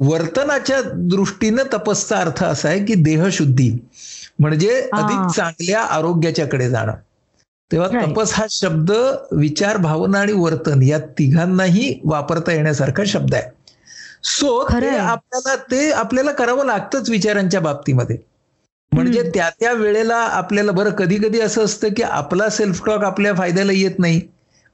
वर्तनाच्या 0.00 0.80
दृष्टीने 0.94 1.62
तपसचा 1.72 2.18
अर्थ 2.18 2.42
असा 2.44 2.68
आहे 2.68 2.84
की 2.84 2.94
देहशुद्धी 2.94 3.70
म्हणजे. 4.38 4.70
अधिक 4.92 5.34
चांगल्या 5.36 5.80
आरोग्याच्याकडे 5.80 6.68
जाणं 6.70 6.92
तेव्हा. 7.70 7.88
तपस 7.88 8.32
हा 8.34 8.44
शब्द 8.50 8.90
विचार 9.32 9.76
भावना 9.76 10.20
आणि 10.20 10.32
वर्तन 10.32 10.82
या 10.82 10.98
तिघांनाही 11.18 11.94
वापरता 12.04 12.52
येण्यासारखा 12.52 13.02
शब्द 13.06 13.34
आहे 13.34 13.50
सो. 14.24 14.56
आपल्याला 14.96 15.54
ते 15.70 15.90
आपल्याला 15.92 16.32
करावं 16.32 16.66
लागतंच 16.66 17.10
विचारांच्या 17.10 17.60
बाबतीमध्ये. 17.60 18.16
म्हणजे. 18.92 19.22
त्या 19.34 19.48
त्या 19.60 19.72
वेळेला 19.72 20.16
आपल्याला 20.32 20.72
बरं 20.72 20.90
कधी 20.90 21.16
कधी 21.18 21.40
असं 21.40 21.64
असतं 21.64 21.92
की 21.96 22.02
आपला 22.02 22.48
सेल्फ 22.48 22.84
टॉक 22.86 23.04
आपल्या 23.04 23.34
फायद्याला 23.34 23.72
येत 23.72 23.98
नाही. 23.98 24.20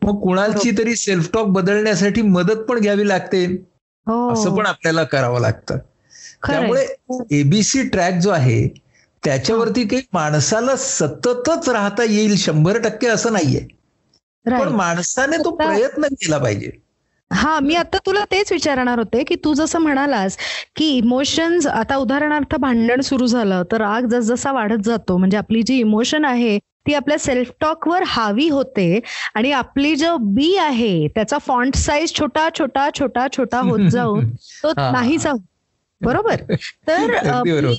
मग 0.02 0.20
कुणाची 0.20 0.70
तरी 0.78 0.94
सेल्फ 0.96 1.28
टॉक 1.32 1.46
बदलण्यासाठी 1.48 2.22
मदत 2.22 2.62
पण 2.68 2.78
घ्यावी 2.78 3.08
लागते. 3.08 3.44
हो. 4.06 4.32
असं 4.32 4.54
पण 4.54 4.66
आपल्याला 4.66 5.04
करावं 5.04 5.40
लागतं. 5.40 5.78
त्यामुळे 6.46 6.86
एबीसी 7.30 7.82
ट्रॅक 7.88 8.14
जो 8.14 8.30
आहे 8.30 8.66
त्याच्यावरती 9.22 9.84
काही 9.88 10.02
माणसाला 10.12 10.76
सततच 10.76 11.68
राहता 11.68 12.04
येईल 12.04 12.36
शंभर 12.36 12.78
टक्के 12.78 13.06
असं 13.06 13.32
नाहीये. 13.32 13.66
पण. 14.46 14.68
माणसाने 14.72 15.38
तो 15.38 15.50
प्रयत्न 15.56 16.06
केला 16.12 16.38
पाहिजे. 16.38 16.70
हा 17.30 17.60
मी 17.60 17.74
आता 17.74 17.98
तुला 18.06 18.24
तेच 18.24 18.52
विचारणार 18.52 18.98
होते 18.98 19.24
की 19.24 19.34
तू 19.34 19.54
जसं 19.54 19.78
म्हणालास 19.78 20.36
की 20.76 20.86
इमोशन्स 20.96 21.66
आता 21.66 21.96
उदाहरणार्थ 21.96 22.56
भांडण 22.56 23.00
सुरू 23.00 23.26
झालं 23.26 23.62
तर 23.72 23.76
राग 23.76 24.06
जसजसा 24.06 24.52
वाढत 24.52 24.82
जातो 24.84 25.16
म्हणजे 25.16 25.36
आपली 25.36 25.62
जी 25.62 25.78
इमोशन 25.78 26.24
आहे 26.24 26.58
ती 26.58 26.94
आपल्या 26.94 27.18
सेल्फ 27.18 27.50
टॉक 27.60 27.88
वर 27.88 28.02
हावी 28.06 28.48
होते 28.48 29.00
आणि 29.34 29.52
आपली 29.52 29.94
जो 29.96 30.16
बी 30.16 30.56
आहे 30.56 31.08
त्याचा 31.08 31.38
फॉन्ट 31.38 31.76
साईज 31.76 32.18
छोटा 32.18 32.48
छोटा 32.58 32.88
छोटा 33.00 33.26
छोटा 33.36 33.60
होत 33.60 33.88
जाऊन 33.90 34.30
तो 34.62 34.68
होतो. 34.68 35.36
बरोबर 36.00 36.34
तर. 36.88 37.72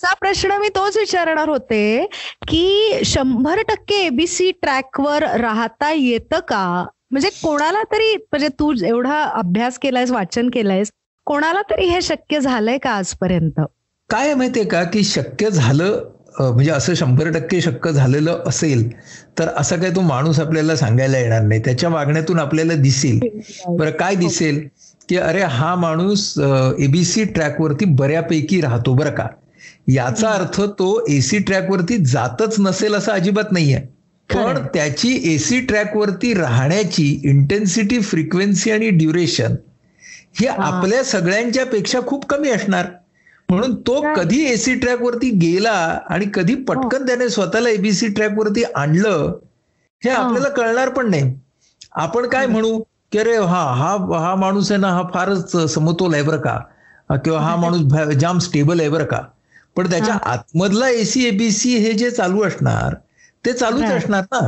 चा 0.00 0.12
प्रश्न 0.14 0.52
मी 0.52 0.68
तोच 0.68 0.96
विचारणार 0.96 1.48
होते 1.48 2.06
की 2.48 2.92
शंभर 3.04 3.62
टक्के 3.62 3.94
एबीसी 3.94 4.50
ट्रॅकवर 4.50 5.24
राहता 5.36 5.90
येतं 5.92 6.40
का 6.40 6.86
म्हणजे 7.10 7.28
कोणाला 7.42 7.82
तरी 7.82 8.14
म्हणजे 8.16 8.48
तू 8.48 8.72
एवढा 8.86 9.22
अभ्यास 9.34 9.78
केलायस 9.78 10.10
वाचन 10.10 10.48
केलंयस 10.50 10.90
कोणाला 11.26 11.62
तरी 11.70 11.86
हे 11.86 12.00
शक्य 12.02 12.40
झालंय 12.40 12.78
का 12.78 12.90
आजपर्यंत? 12.90 13.60
काय 14.10 14.34
माहितीये 14.34 14.66
का 14.66 14.82
की 14.84 15.02
शक्य 15.04 15.50
झालं 15.50 16.02
म्हणजे 16.40 16.70
असं 16.70 16.94
शंभर 16.94 17.30
टक्के 17.30 17.60
शक्य 17.60 17.92
झालेलं 17.92 18.42
असेल 18.46 18.88
तर 19.38 19.48
असा 19.56 19.76
काही 19.76 19.94
तो 19.96 20.00
माणूस 20.00 20.40
आपल्याला 20.40 20.76
सांगायला 20.76 21.18
येणार 21.18 21.42
नाही. 21.42 21.60
त्याच्या 21.64 21.88
वागण्यातून 21.90 22.38
आपल्याला 22.38 22.74
दिसेल. 22.74 23.18
बरं 23.68 23.90
काय 23.90 24.14
दिसेल? 24.14 24.60
की 25.08 25.16
अरे 25.16 25.42
हा 25.42 25.74
माणूस 25.74 26.32
एबीसी 26.78 27.24
ट्रॅकवरती 27.24 27.84
बऱ्यापैकी 27.84 28.60
राहतो 28.60 28.94
बरं 28.94 29.10
का. 29.10 29.26
याचा 29.88 30.28
अर्थ 30.28 30.60
तो 30.78 31.04
एसी 31.08 31.38
ट्रॅकवरती 31.38 31.96
जातच 32.04 32.56
नसेल 32.58 32.94
असं 32.94 33.12
अजिबात 33.12 33.52
नाहीये. 33.52 33.80
पण. 34.30 34.58
त्याची 34.74 35.12
एसी 35.24 35.60
ट्रॅकवरती 35.60 36.32
राहण्याची 36.34 37.04
इंटेन्सिटी 37.24 38.00
फ्रिक्वेन्सी 38.00 38.70
आणि 38.70 38.90
ड्युरेशन 38.92 39.54
हे 40.40 40.46
हा. 40.48 40.64
आपल्या 40.66 41.02
सगळ्यांच्या 41.04 41.64
पेक्षा 41.66 42.00
खूप 42.06 42.26
कमी 42.26 42.50
असणार 42.50 42.86
म्हणून 43.48 43.74
तो. 43.76 44.00
कधी 44.16 44.42
एसी 44.44 44.74
ट्रॅकवरती 44.74 45.30
गेला 45.38 45.72
आणि 46.10 46.26
कधी 46.34 46.54
पटकन 46.64 47.06
त्याने 47.06 47.28
स्वतःला 47.28 47.68
एबीसी 47.70 48.08
ट्रॅकवरती 48.08 48.62
आणलं 48.74 49.32
हे 50.02 50.10
हा. 50.10 50.16
आपल्याला 50.16 50.48
कळणार 50.48 50.88
पण 50.88 51.10
नाही 51.10 51.34
आपण 51.96 52.26
काय 52.28 52.46
म्हणू 52.46 52.78
की 53.12 53.18
अरे 53.18 53.36
हा 53.38 53.62
हा 53.74 53.96
हा 54.20 54.34
माणूस 54.34 54.70
आहे 54.72 54.80
ना 54.80 54.88
हा 54.88 55.02
फारच 55.14 55.56
समतोल 55.72 56.14
आहे 56.14 56.22
बरं 56.22 56.40
का 56.40 57.16
किंवा 57.16 57.40
हा 57.40 57.54
माणूस 57.56 58.14
जाम 58.16 58.38
स्टेबल 58.38 58.80
आहे 58.80 58.88
बरं 58.88 59.04
का 59.04 59.20
पण 59.76 59.90
त्याच्या 59.90 60.14
हा. 60.14 60.20
आतमधला 60.24 60.88
एसी 60.90 61.24
एबीसी 61.26 61.76
हे 61.76 61.92
जे 61.92 62.10
चालू 62.10 62.42
असणार 62.42 62.94
ते 63.46 63.52
चालूच. 63.52 63.82
असणार 63.84 64.22
ना. 64.32 64.40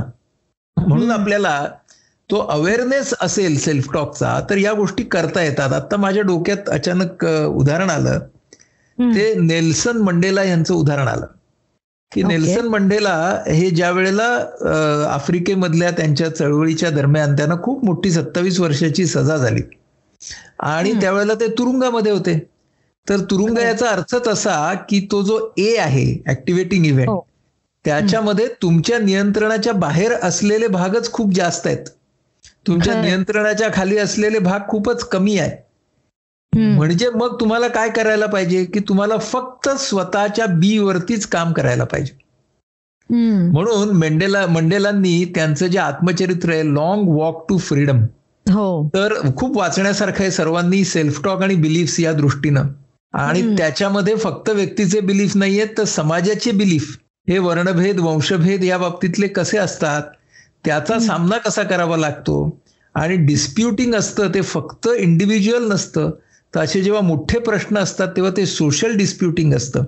म्हणून. 0.77 1.11
आपल्याला 1.11 1.65
तो 2.31 2.39
अवेअरनेस 2.51 3.13
असेल 3.21 3.59
सेल्फ 3.59 3.93
टॉकचा 3.93 4.39
तर 4.51 4.57
या 4.57 4.73
गोष्टी 4.73 5.03
करता 5.05 5.43
येतात. 5.43 5.73
आता 5.73 5.97
माझ्या 5.97 6.23
डोक्यात 6.23 6.69
अचानक 6.69 7.25
उदाहरण 7.25 7.91
आलं. 7.91 8.19
ते 8.99 9.33
नेल्सन 9.41 9.97
मंडेला 9.97 10.43
यांचं 10.45 10.75
उदाहरण 10.75 11.09
आलं. 11.09 11.27
की 12.13 12.23
नेल्सन 12.23 12.67
मंडेला 12.69 13.15
हे 13.47 13.71
ज्या 13.71 13.91
वेळेला 13.91 14.27
आफ्रिकेमधल्या 15.13 15.91
त्यांच्या 15.91 16.29
चळवळीच्या 16.35 16.91
दरम्यान 16.91 17.37
त्यांना 17.37 17.55
खूप 17.63 17.85
मोठी 17.85 18.11
सत्तावीस 18.11 18.61
वर्षाची 18.61 19.07
सजा 19.07 19.37
झाली. 19.37 19.63
आणि 20.61 20.93
त्यावेळेला 20.93 21.35
ते 21.35 21.47
तुरुंगामध्ये 21.49 22.13
होते. 22.13 22.39
तर 23.07 23.21
तुरुंग 23.21 23.59
याचा 23.59 23.89
अर्थच 23.89 24.29
असा 24.29 24.75
की 24.89 25.07
तो 25.13 25.23
जो 25.23 25.39
ए 25.59 25.77
आहे 25.77 26.07
ऍक्टिव्हेटिंग 26.27 26.87
इव्हेंट 26.87 27.19
त्याच्यामध्ये 27.85 28.47
तुमच्या 28.63 28.99
नियंत्रणाच्या 28.99 29.73
बाहेर 29.73 30.13
असलेले 30.23 30.67
भागच 30.67 31.11
खूप 31.13 31.33
जास्त 31.35 31.67
आहेत. 31.67 31.87
तुमच्या 32.67 33.01
नियंत्रणाच्या 33.03 33.69
खाली 33.75 33.99
असलेले 33.99 34.39
भाग 34.39 34.61
खूपच 34.69 35.05
कमी 35.05 35.39
आहे. 35.39 35.57
म्हणजे 36.53 37.09
मग 37.11 37.41
तुम्हाला 37.41 37.69
काय 37.69 37.91
करायला 37.91 38.27
पाहिजे? 38.27 38.65
की 38.65 38.81
तुम्हाला 38.89 39.17
फक्त 39.19 39.69
स्वतःच्या 39.79 40.47
बी 40.47 40.77
वरतीच 40.79 41.27
काम 41.27 41.53
करायला 41.53 41.85
पाहिजे. 41.85 42.17
म्हणून 43.51 43.97
मेंडेला 43.97 44.47
मंडेलांनी 44.47 45.25
त्यांचं 45.35 45.67
जे 45.67 45.79
आत्मचरित्र 45.79 46.53
आहे 46.53 46.65
लॉंग 46.75 47.09
वॉक 47.09 47.45
टू 47.49 47.57
फ्रीडम 47.59 48.05
तर 48.95 49.15
खूप 49.37 49.57
वाचण्यासारखं 49.59 50.23
आहे 50.23 50.31
सर्वांनी 50.31 50.85
सेल्फ 50.85 51.23
टॉक 51.25 51.43
आणि 51.43 51.55
बिलीफ्स 51.55 51.99
या 52.01 52.13
दृष्टीनं. 52.13 52.67
आणि 53.15 53.43
त्याच्यामध्ये 53.59 54.15
फक्त 54.17 54.51
व्यक्तीचे 54.51 55.01
बिलीफ 55.01 55.37
नाहीयेत 55.37 55.69
तर 55.79 55.85
समाजाचे 55.85 56.51
बिलीफ 56.53 56.97
हे 57.29 57.39
वर्णभेद 57.39 57.99
वंशभेद 58.01 58.65
या 58.65 58.79
बाबतीतले 58.79 59.29
कसे 59.29 59.59
असतात? 59.59 60.03
त्याचा 60.65 60.99
सामना 60.99 61.39
कसा 61.39 61.63
करावा 61.63 61.97
लागतो? 61.97 62.59
आणि 62.95 63.17
डिस्प्युटिंग 63.17 63.95
असतं 63.95 64.31
ते 64.35 64.43
फक्त 64.43 64.89
इंडिव्हिज्युअल 64.99 65.71
नसतं. 65.73 66.11
तर 66.55 66.61
असे 66.61 66.83
जेव्हा 66.83 67.01
मोठे 67.03 67.39
प्रश्न 67.39 67.79
असतात 67.79 68.09
तेव्हा 68.09 68.33
ते 68.37 68.47
सोशल 68.47 68.97
डिस्प्युटिंग 68.97 69.55
असतं. 69.55 69.85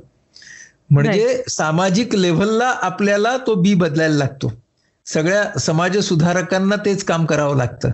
म्हणजे 0.90 1.42
सामाजिक 1.48 2.14
लेव्हलला 2.14 2.68
आपल्याला 2.82 3.36
तो 3.36 3.54
बी 3.54 3.74
बदलायला 3.74 4.14
लागतो. 4.14 4.52
सगळ्या 5.06 5.58
समाज 5.58 5.98
सुधारकांना 5.98 6.76
तेच 6.76 7.04
काम 7.04 7.26
करावं 7.26 7.56
लागतं. 7.56 7.90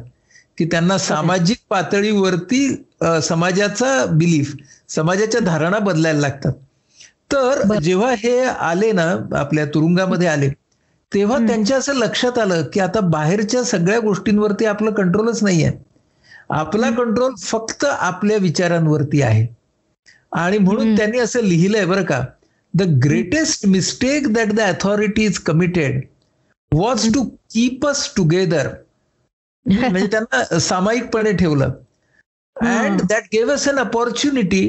की 0.58 0.64
त्यांना 0.64 0.98
सामाजिक 0.98 1.56
पातळीवरती 1.70 2.84
समाजाचा 3.22 4.04
बिलीफ 4.06 4.54
समाजाच्या 4.88 5.40
धारणा 5.40 5.78
बदलायला 5.78 6.20
लागतात. 6.20 6.52
तर 7.30 7.78
जेव्हा 7.82 8.10
हे 8.18 8.38
आले 8.40 8.90
ना 8.92 9.04
आपल्या 9.38 9.64
तुरुंगामध्ये 9.74 10.28
आले 10.28 10.48
तेव्हा 11.12 11.38
त्यांच्या 11.38 11.76
असं 11.76 11.94
लक्षात 11.94 12.38
आलं 12.38 12.62
की 12.72 12.80
आता 12.80 13.00
बाहेरच्या 13.10 13.62
सगळ्या 13.64 13.98
गोष्टींवरती 14.00 14.64
आपलं 14.66 14.92
कंट्रोलच 14.94 15.42
नाहीये 15.42 15.70
आपला 16.50 16.90
कंट्रोल 16.90 17.34
फक्त 17.40 17.84
आपल्या 17.84 18.36
विचारांवरती 18.36 19.22
आहे. 19.22 19.46
आणि 20.32 20.58
म्हणून 20.58 20.94
त्यांनी 20.96 21.18
असं 21.18 21.42
लिहिलंय 21.42 21.84
बरं 21.86 22.04
का 22.04 22.20
the 22.74 22.82
greatest 23.04 23.66
mistake 23.66 24.32
that 24.32 24.52
the 24.52 24.60
authorities 24.60 25.38
committed 25.38 26.00
was 26.72 27.08
to 27.14 27.22
keep 27.50 27.86
us 27.86 28.08
together 28.16 28.68
म्हणजे 29.66 30.06
त्यांना 30.06 30.58
सामायिकपणे 30.60 31.32
ठेवलं. 31.32 31.70
And 32.56 33.00
that 33.02 33.22
gave 33.32 33.52
us 33.52 33.68
an 33.68 33.78
opportunity 33.78 34.66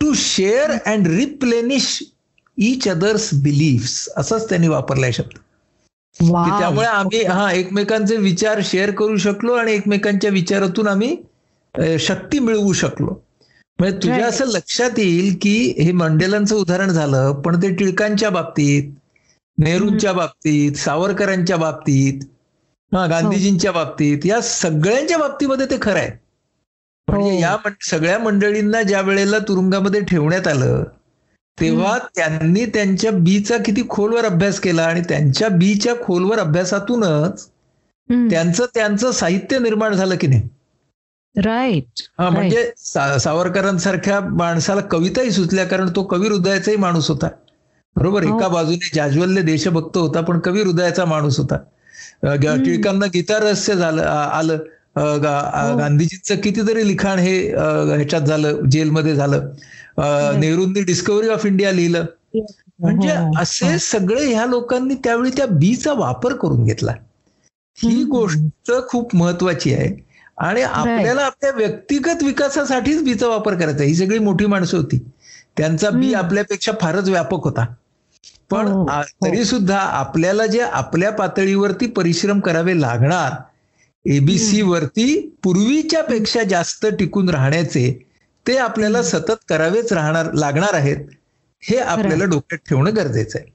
to 0.00 0.12
share 0.14 0.70
and 0.86 1.06
replenish 1.08 1.98
each 2.58 2.88
other's 2.88 3.30
beliefs 3.42 4.08
असंच 4.16 4.48
त्यांनी 4.48 4.68
वापरलाय 4.68 5.12
शब्द. 5.12 5.38
त्यामुळे 6.58 6.86
आम्ही 6.86 7.22
हा 7.24 7.50
एकमेकांचे 7.52 8.16
विचार 8.16 8.60
शेअर 8.64 8.90
करू 8.90 9.16
शकलो 9.16 9.52
आणि 9.54 9.72
एकमेकांच्या 9.72 10.30
विचारातून 10.30 10.88
आम्ही 10.88 11.16
शक्ती 11.98 12.38
मिळवू 12.38 12.72
शकलो. 12.72 13.14
म्हणजे 13.78 13.96
तुझ्या 13.96 14.26
असं 14.26 14.46
लक्षात 14.46 14.98
येईल 14.98 15.36
की 15.42 15.54
हे 15.78 15.92
मंडेलांचं 15.92 16.54
उदाहरण 16.56 16.90
झालं 16.90 17.32
पण 17.44 17.60
ते 17.62 17.74
टिळकांच्या 17.74 18.30
बाबतीत 18.30 18.92
नेहरूंच्या 19.58 20.12
बाबतीत 20.12 20.76
सावरकरांच्या 20.76 21.56
बाबतीत 21.56 22.24
हा. 22.92 23.06
गांधीजींच्या 23.06 23.72
बाबतीत 23.72 24.26
या 24.26 24.40
सगळ्यांच्या 24.40 25.18
बाबतीमध्ये 25.18 25.66
ते 25.66 25.76
खरं 25.82 25.98
आहे. 25.98 26.10
म्हणजे 27.08 27.40
या 27.40 27.56
सगळ्या 27.80 28.18
मंडळींना 28.18 28.82
ज्या 28.82 29.00
वेळेला 29.00 29.38
तुरुंगामध्ये 29.38 30.00
ठेवण्यात 30.00 30.46
आलं 30.46 30.84
तेव्हा 31.58 31.98
त्यांनी 32.16 32.64
त्यांच्या 32.66 33.10
बीचा 33.10 33.56
किती 33.56 33.82
खोलवर 33.88 34.24
अभ्यास 34.24 34.60
केला 34.60 34.82
आणि 34.82 35.00
त्यांच्या 35.00 35.48
बीच्या 35.48 35.94
खोलवर 36.02 36.38
अभ्यासातूनच 36.38 37.48
त्यांचं 38.10 38.64
त्यांचं 38.74 39.10
साहित्य 39.10 39.58
निर्माण 39.58 39.94
झालं 39.94 40.16
की 40.16 40.26
नाही. 40.26 40.42
राईट 41.36 42.02
हा 42.18 42.28
म्हणजे 42.30 42.72
सावरकरांसारख्या 43.20 44.20
माणसाला 44.20 44.80
कविताही 44.80 45.30
सुचल्या 45.30 45.64
कारण 45.64 45.88
तो 45.96 46.02
कवी 46.02 46.28
हृदयाचाही 46.28 46.76
माणूस 46.76 47.08
होता. 47.08 47.28
बरोबर? 47.96 48.22
एका 48.22 48.48
बाजूने 48.48 48.90
जाज्वल्य 48.94 49.42
देशभक्त 49.42 49.96
होता 49.96 50.20
पण 50.20 50.38
कवी 50.38 50.62
हृदयाचा 50.62 51.04
माणूस 51.04 51.38
होता. 51.38 51.56
टिळकांना 52.24 53.06
गीता 53.06 53.38
रहस्य 53.38 53.74
झालं 53.74 54.02
आलं. 54.02 54.58
गांधीजींचं 55.78 56.36
कितीतरी 56.36 56.86
लिखाण 56.88 57.18
हे 57.18 57.36
ह्याच्यात 57.50 58.22
झालं 58.22 58.60
जेलमध्ये 58.70 59.14
झालं. 59.14 59.48
नेहरूंनी 60.38 60.82
डिस्कवरी 60.82 61.28
ऑफ 61.28 61.46
इंडिया 61.46 61.72
लिहिलं. 61.72 62.04
म्हणजे 62.80 63.08
असे 63.38 63.78
सगळे 63.78 64.24
ह्या 64.26 64.46
लोकांनी 64.46 64.94
त्यावेळी 64.94 65.30
त्या 65.36 65.46
बीचा 65.46 65.92
वापर 65.92 66.32
करून 66.32 66.64
घेतला. 66.64 66.92
ही 67.78 68.02
गोष्ट 68.04 68.72
खूप 68.88 69.14
महत्वाची 69.16 69.74
आहे. 69.74 69.88
आणि 70.38 70.62
आपल्याला 70.62 71.22
आपल्या 71.22 71.50
व्यक्तिगत 71.52 72.22
विकासासाठीच 72.22 73.02
बीचा 73.04 73.28
वापर 73.28 73.54
करायचा 73.54 73.84
ही 73.84 73.94
सगळी 73.94 74.18
मोठी 74.18 74.46
माणसं 74.46 74.76
होती. 74.76 74.98
त्यांचा 75.56 75.90
बी 75.90 76.12
आपल्यापेक्षा 76.14 76.72
फारच 76.80 77.08
व्यापक 77.08 77.44
होता. 77.44 77.64
पण 78.50 78.84
तरी 79.24 79.44
सुद्धा 79.44 79.78
आपल्याला 79.78 80.46
जे 80.46 80.60
आपल्या 80.60 81.10
पातळीवरती 81.12 81.86
परिश्रम 81.86 82.40
करावे 82.40 82.80
लागणार 82.80 83.32
एबीसी 84.08 84.60
वरती 84.62 85.14
पूर्वीच्या 85.42 86.02
पेक्षा 86.02 86.42
जास्त 86.42 86.86
टिकून 86.98 87.28
राहण्याचे 87.28 87.90
ते 88.46 88.56
आपल्याला 88.58 89.02
सतत 89.02 89.44
करावेच 89.48 89.92
राहणार 89.92 90.32
लागणार 90.34 90.74
आहेत 90.74 91.06
हे 91.62 91.76
आपल्याला 91.78 92.24
डोक्यात 92.24 92.58
ठेवणं 92.68 92.96
गरजेचं 92.96 93.38
आहे. 93.38 93.46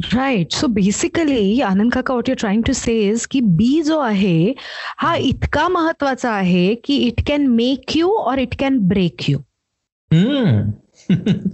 राईट 0.00 0.52
सो 0.52 0.66
बेसिकली 0.66 1.60
आनंद 1.60 1.92
काका 1.92 2.14
what 2.14 2.28
you 2.28 2.34
trying 2.38 2.62
to 2.66 2.72
says 2.72 3.26
की 3.30 3.40
बी 3.56 3.82
जो 3.82 3.98
आहे 3.98 4.52
हा 4.98 5.14
इतका 5.16 5.66
महत्त्वाचा 5.68 6.30
आहे 6.30 6.74
की 6.84 6.96
it 7.06 7.20
can 7.26 7.46
make 7.46 7.96
you 7.96 8.10
or 8.20 8.38
it 8.38 8.54
can 8.58 8.78
break 8.88 9.28
you 9.30 9.38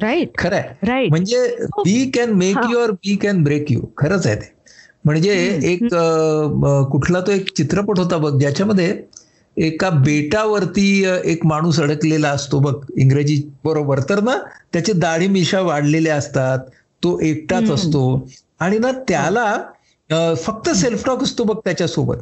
right 0.02 0.36
खरंय 0.38 0.62
राईट 0.82 1.10
म्हणजे 1.10 1.46
बी 1.78 2.10
कॅन 2.10 2.32
मेक 2.34 2.56
यू 2.70 2.78
और 2.78 2.90
बी 2.90 3.16
कॅन 3.16 3.42
ब्रेक 3.44 3.72
यू 3.72 3.80
खरंच 3.98 4.26
आहे 4.26 4.36
ते. 4.36 4.54
म्हणजे 5.06 5.32
एक 5.64 5.82
कुठला 6.92 7.20
तो 7.20 7.32
एक 7.32 7.52
चित्रपट 7.56 7.98
होता 7.98 8.16
बघ 8.16 8.38
ज्याच्यामध्ये 8.38 8.96
एका 9.56 9.88
बेटावरती 9.90 10.88
एक 11.24 11.44
माणूस 11.46 11.78
अडकलेला 11.80 12.30
असतो 12.30 12.58
बघ 12.60 12.74
इंग्रजी 12.96 13.42
बरोबर. 13.64 14.00
तर 14.00 14.20
ना 14.20 14.36
त्याचे 14.72 14.92
दाढी 14.92 15.26
मिशा 15.28 15.60
वाढलेल्या 15.60 16.16
असतात 16.16 16.58
तो 17.02 17.18
एकटाच 17.22 17.70
असतो 17.70 18.02
आणि 18.60 18.78
ना 18.78 18.90
त्याला 19.08 20.34
फक्त 20.36 20.68
सेल्फ 20.70 21.04
टॉक 21.06 21.22
असतो 21.22 21.44
बघ 21.44 21.56
त्याच्यासोबत. 21.64 22.16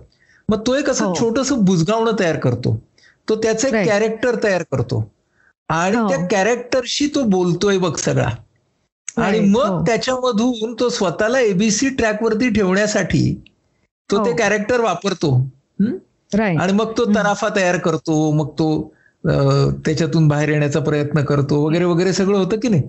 मग 0.48 0.60
तो 0.66 0.74
एक 0.74 0.90
असं 0.90 1.12
छोटस 1.20 1.52
बुजगावणं 1.62 2.12
तयार 2.20 2.36
करतो. 2.36 2.76
तो 3.28 3.34
त्याचं 3.36 3.68
एक 3.68 3.88
कॅरेक्टर 3.88 4.42
तयार 4.42 4.62
करतो. 4.72 5.04
आणि 5.68 5.96
त्या 6.08 6.24
कॅरेक्टरशी 6.26 7.06
तो 7.14 7.22
बोलतोय 7.24 7.78
बग 7.78 7.96
सगळा. 7.96 8.30
आणि 9.16 9.40
मग 9.40 9.85
त्याच्यामधून 9.87 10.74
तो 10.81 10.88
स्वतःला 10.88 11.40
एबीसी 11.40 11.88
ट्रॅकवरती 11.88 12.48
ठेवण्यासाठी 12.50 13.35
तो 14.11 14.24
ते 14.27 14.33
कॅरेक्टर 14.37 14.81
वापरतो. 14.81 15.31
आणि 16.59 16.72
मग 16.72 16.92
तो 16.98 17.05
तराफा 17.14 17.48
तयार 17.57 17.77
करतो 17.79 18.31
मग 18.33 18.48
तो 18.48 18.68
त्याच्यातून 19.24 20.27
बाहेर 20.29 20.48
येण्याचा 20.48 20.81
प्रयत्न 20.81 21.24
करतो 21.24 21.61
वगैरे 21.66 21.85
वगैरे 21.85 22.12
सगळं 22.12 22.38
होतं 22.38 22.59
की 22.61 22.68
नाही? 22.68 22.83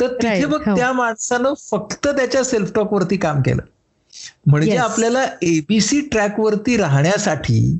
तर 0.00 0.06
तिथे 0.12 0.46
बघ 0.46 0.60
हो. 0.68 0.76
त्या 0.76 0.92
माणसानं 0.92 1.54
फक्त 1.70 2.08
त्याच्या 2.08 2.42
सेल्फ 2.44 2.72
टॉक 2.74 2.92
वरती 2.92 3.16
काम 3.16 3.40
केलं. 3.42 3.62
म्हणजे 4.46 4.76
आपल्याला 4.76 5.24
एबीसी 5.42 6.00
ट्रॅकवरती 6.00 6.76
राहण्यासाठी 6.76 7.78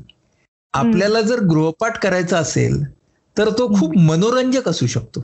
आपल्याला 0.73 1.21
जर 1.21 1.39
गृहपाठ 1.39 1.97
करायचा 1.99 2.37
असेल 2.37 2.83
तर 3.37 3.49
तो 3.49 3.67
खूप 3.79 3.97
मनोरंजक 3.97 4.67
असू 4.69 4.87
शकतो. 4.87 5.21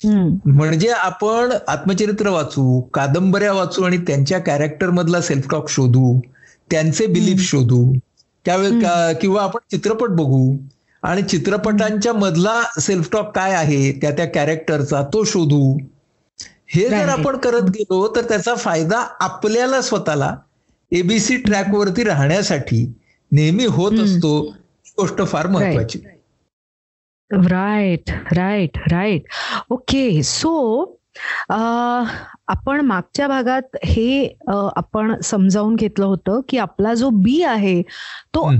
म्हणजे 0.00 0.88
आपण 0.88 1.52
आत्मचरित्र 1.68 2.28
वाचू 2.28 2.80
कादंबऱ्या 2.94 3.52
वाचू 3.52 3.82
आणि 3.82 3.96
त्यांच्या 3.98 4.38
कॅरेक्टर 4.38 4.90
मधला 4.90 5.20
सेल्फ 5.20 5.48
टॉक 5.50 5.68
शोधू 5.68 6.18
त्यांचे 6.70 7.06
बिलीफ 7.06 7.40
शोधू 7.40 7.92
त्यावेळी 8.44 8.80
किंवा 9.20 9.42
आपण 9.42 9.58
चित्रपट 9.70 10.10
बघू 10.10 10.56
आणि 11.02 11.22
चित्रपटांच्या 11.22 12.12
मधला 12.12 12.60
सेल्फ 12.80 13.08
टॉक 13.12 13.34
काय 13.36 13.52
आहे 13.54 13.92
त्या 13.92 14.10
त्या 14.10 14.26
कॅरेक्टरचा 14.26 15.02
तो 15.12 15.24
शोधू. 15.24 15.76
हे 16.68 16.88
जर 16.88 17.08
आपण 17.08 17.36
करत 17.36 17.68
गेलो 17.70 18.06
तर 18.16 18.24
त्याचा 18.28 18.54
फायदा 18.54 18.98
आपल्याला 19.20 19.80
स्वतःला 19.82 20.34
एबीसी 20.92 21.36
ट्रॅकवरती 21.36 22.04
राहण्यासाठी 22.04 22.84
नेहमी 23.32 23.66
होत. 23.66 23.92
असतो 24.00 24.40
ही 24.40 24.92
गोष्ट 24.98 25.22
फार 25.22 25.46
महत्वाची. 25.46 25.98
Right 27.30 28.10
right 28.36 28.78
right 28.92 29.28
okay 29.72 30.22
so 30.22 30.54
आपण 31.50 32.80
मागच्या 32.84 33.28
भागात 33.28 33.76
हे 33.84 34.26
आपण 34.76 35.14
समजावून 35.24 35.74
घेतलं 35.76 36.06
होतं 36.06 36.40
की 36.48 36.58
आपला 36.58 36.94
जो 36.94 37.10
बी 37.14 37.42
आहे 37.42 37.80
तो. 38.34 38.50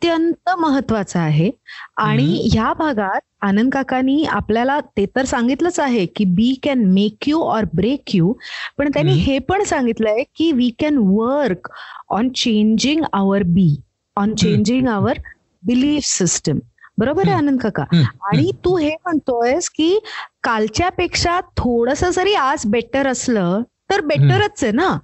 अत्यंत 0.00 0.50
महत्त्वाचा 0.58 1.20
आहे. 1.20 1.50
आणि 1.96 2.48
ह्या 2.52 2.72
भागात 2.78 3.20
आनंद 3.44 3.72
काकांनी 3.72 4.22
आपल्याला 4.24 4.78
ते 4.96 5.04
तर 5.16 5.24
सांगितलंच 5.24 5.78
आहे 5.80 6.04
की 6.16 6.24
B 6.34 6.52
can 6.62 6.84
make 6.92 7.28
you 7.28 7.40
or 7.42 7.64
break 7.74 8.14
you 8.14 8.32
पण 8.78 8.90
त्यांनी. 8.94 9.12
हे 9.12 9.38
पण 9.48 9.62
सांगितलंय 9.64 10.22
की 10.36 10.50
we 10.52 10.70
can 10.78 10.98
work 11.00 11.68
on 12.10 12.28
changing 12.36 13.02
our 13.12 13.42
B 13.46 13.68
on 14.16 14.34
changing 14.34 14.88
our 14.88 15.18
belief 15.62 16.04
system 16.06 16.58
बरोबर 16.98 17.22
आहे 17.26 17.36
आनंद 17.36 17.60
काका. 17.60 17.84
आणि 18.22 18.50
तू 18.64 18.76
हे 18.76 18.90
म्हणतोयस 19.04 19.70
की 19.70 19.98
कालच्या 20.42 20.88
पेक्षा 20.88 21.40
थोडस 21.56 22.04
जरी 22.04 22.34
आज 22.34 22.62
बेटर 22.66 23.06
असलं 23.06 23.62
तर 23.90 24.00
बेटरच 24.00 24.62
आहे 24.64 24.72
ना? 24.72 24.98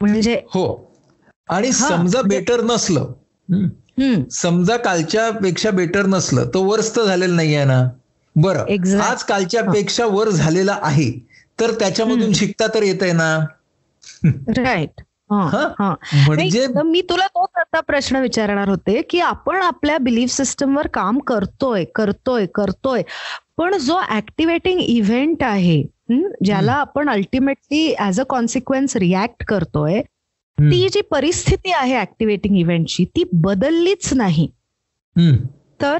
म्हणजे 0.00 0.34
हो. 0.54 0.92
आणि 1.48 1.72
समजा 1.72 1.96
म्हणजे- 1.96 2.22
बेटर 2.24 2.60
नसलं 2.60 3.00
हम्म. 3.00 3.64
हम्म, 4.02 4.22
समजा 4.32 4.76
कालच्या 4.76 5.30
पेक्षा 5.30 5.70
बेटर 5.70 6.06
नसलं 6.06 6.48
तर 6.48 6.58
वर्स 6.58 6.96
तर 6.96 7.04
झालेलं 7.04 7.36
नाहीये 7.36 7.64
ना? 7.64 7.82
बरं. 8.36 9.00
आज 9.00 9.22
कालच्या 9.24 9.62
पेक्षा 9.62 10.06
वर 10.06 10.28
झालेला 10.28 10.78
आहे 10.82 11.10
तर 11.60 11.70
त्याच्यामधून. 11.70 12.32
शिकता 12.32 12.66
तर 12.74 12.82
येत 12.82 13.02
आहे 13.02 13.12
ना? 13.12 13.38
राईट 14.56 15.00
म्हणजे 15.30 16.66
मी 16.84 17.02
तुला 17.02 17.26
तोच 17.26 17.48
आता 17.56 17.80
प्रश्न 17.80 18.16
विचारणार 18.16 18.68
होते 18.68 19.02
की 19.02 19.20
आपण 19.20 19.56
आपल्या 19.56 19.98
बिलीफ 19.98 20.30
सिस्टमवर 20.30 20.86
काम 20.86 21.18
करतोय 21.18 21.84
करतोय 21.84 22.46
करतोय 22.46 23.02
पण 23.56 23.78
जो 23.78 24.00
ऍक्टिव्हेटिंग 24.10 24.80
इव्हेंट 24.80 25.42
आहे 25.42 25.82
ज्याला 26.44 26.72
आपण 26.72 27.08
ultimately 27.08 27.94
as 27.98 28.20
a 28.20 28.24
consequence 28.28 28.96
react 28.96 29.44
करतोय 29.44 30.02
ती 30.60 30.88
जी 30.88 31.00
परिस्थिती 31.00 31.72
आहे 31.72 32.00
ऍक्टिव्हेटिंग 32.00 32.56
इव्हेंटची 32.56 33.04
ती 33.04 33.24
बदललीच 33.32 34.14
नाही. 34.14 34.48
तर? 35.82 35.96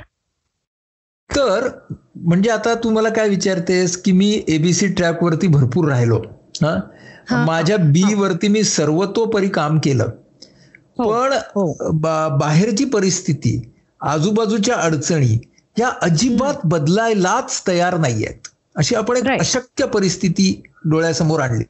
तर 1.30 1.68
म्हणजे 2.16 2.50
आता 2.50 2.74
तू 2.74 2.90
मला 2.90 3.08
काय 3.08 3.28
विचारतेस 3.28 4.02
की 4.02 4.12
मी 4.12 4.42
एबीसी 4.48 4.94
ट्रॅक 4.94 5.22
वरती 5.22 5.46
भरपूर 5.46 5.88
राहिलो 5.88 6.22
माझ्या 7.32 7.76
बी 7.76 8.14
वरती 8.14 8.48
मी 8.48 8.62
सर्वतोपरी 8.62 9.48
काम 9.48 9.78
केलं. 9.78 10.08
हो, 10.98 11.12
पण 11.12 11.32
हो. 11.32 11.72
बाहेरची 12.36 12.84
परिस्थिती 12.84 13.72
आजूबाजूच्या 14.00 14.74
अडचणी 14.74 15.38
या 15.78 15.90
अजिबात 16.02 16.54
बदलायलाच 16.64 17.62
तयार 17.68 17.98
नाहीयेत. 17.98 18.48
अशी 18.76 18.94
आपण 18.94 19.16
एक. 19.16 19.24
अशक्य 19.24 19.86
परिस्थिती 19.86 20.62
डोळ्यासमोर 20.84 21.40
आणली. 21.40 21.64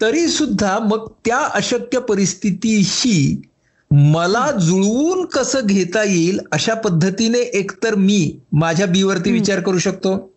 तरी 0.00 0.26
सुद्धा 0.26 0.78
मग 0.78 1.10
त्या 1.24 1.38
अशक्य 1.38 1.98
परिस्थितीशी 1.98 3.42
मला 3.90 4.50
जुळवून 4.50 5.24
कसं 5.24 5.60
घेता 5.64 6.02
येईल 6.02 6.40
अशा 6.52 6.74
पद्धतीने 6.74 7.38
एकतर 7.38 7.94
मी 7.94 8.40
माझ्या 8.52 8.86
बी 8.86 9.02
वरती 9.02 9.30
हम्म. 9.30 9.40
विचार 9.40 9.60
करू 9.60 9.78
शकतो. 9.78 10.32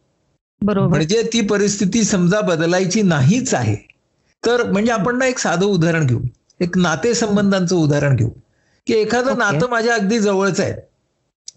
बरोबर. 0.62 0.88
म्हणजे 0.88 1.30
ती 1.34 1.42
परिस्थिती 1.42 2.04
समजा 2.04 2.42
बदलायची 2.42 3.02
नाहीच 3.02 3.54
आहे. 3.54 3.95
तर 4.46 4.64
म्हणजे 4.64 4.92
आपण 4.92 5.18
ना 5.18 5.26
एक 5.26 5.40
साधं 5.40 5.66
उदाहरण 5.66 6.06
घेऊ 6.06 6.20
एक 6.60 6.78
नातेसंबंधांचं 6.78 7.76
उदाहरण 7.76 8.16
घेऊ 8.16 8.30
की 8.88 8.94
एखादं 8.94 9.32
Okay. 9.32 9.38
नातं 9.38 9.70
माझ्या 9.70 9.94
अगदी 9.96 10.20
जवळचं 10.20 10.64
आहे 10.64 10.74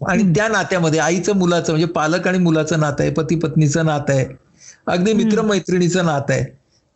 आणि. 0.07 0.23
त्या 0.35 0.47
नात्यामध्ये 0.47 0.99
आईचं 0.99 1.35
मुलाचं 1.35 1.73
म्हणजे 1.73 1.87
पालक 1.93 2.27
आणि 2.27 2.37
मुलाचं 2.37 2.79
नातं 2.79 3.03
आहे 3.03 3.11
पती 3.11 3.35
पत्नीचं 3.35 3.85
नातं 3.85 4.13
आहे 4.13 4.25
अगदी. 4.87 5.13
मित्रमैत्रिणीचं 5.13 6.05
नातं 6.05 6.33
आहे 6.33 6.43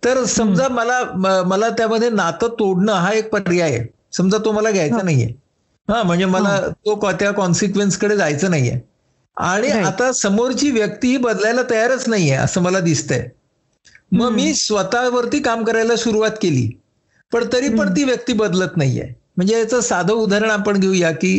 तर 0.03 0.23
समजा 0.25 0.67
मला 0.67 0.99
मला 1.47 1.69
त्यामध्ये 1.69 2.09
नातं 2.09 2.47
तोडणं 2.49 2.93
हा 2.93 3.11
एक 3.13 3.29
पर्याय 3.29 3.61
आहे 3.61 3.85
समजा 4.13 4.37
तो 4.45 4.51
मला 4.51 4.71
घ्यायचा. 4.71 5.01
नाहीये 5.01 5.27
हा 5.87 6.01
म्हणजे 6.03 6.25
मला 6.25 6.59
तो 6.85 7.11
त्या 7.11 7.31
कॉन्सिक्वेन्सकडे 7.31 8.17
जायचं 8.17 8.51
नाहीये 8.51 8.79
आणि. 9.37 9.69
आता 9.69 10.11
समोरची 10.11 10.71
व्यक्ती 10.71 11.07
ही 11.07 11.17
बदलायला 11.17 11.61
तयारच 11.69 12.07
नाहीये 12.09 12.35
असं 12.35 12.61
मला 12.61 12.79
दिसतंय 12.79 13.27
मग. 14.13 14.31
मी 14.31 14.53
स्वतःवरती 14.55 15.39
काम 15.41 15.63
करायला 15.63 15.95
सुरुवात 15.97 16.31
केली 16.41 16.69
पण 17.31 17.43
तरी 17.53 17.69
पण. 17.69 17.89
ती 17.89 18.03
व्यक्ती 18.03 18.33
बदलत 18.35 18.77
नाहीये 18.77 19.07
म्हणजे 19.37 19.57
याचं 19.57 19.81
साधं 19.81 20.13
उदाहरण 20.15 20.49
आपण 20.51 20.79
घेऊया 20.79 21.11
की 21.13 21.33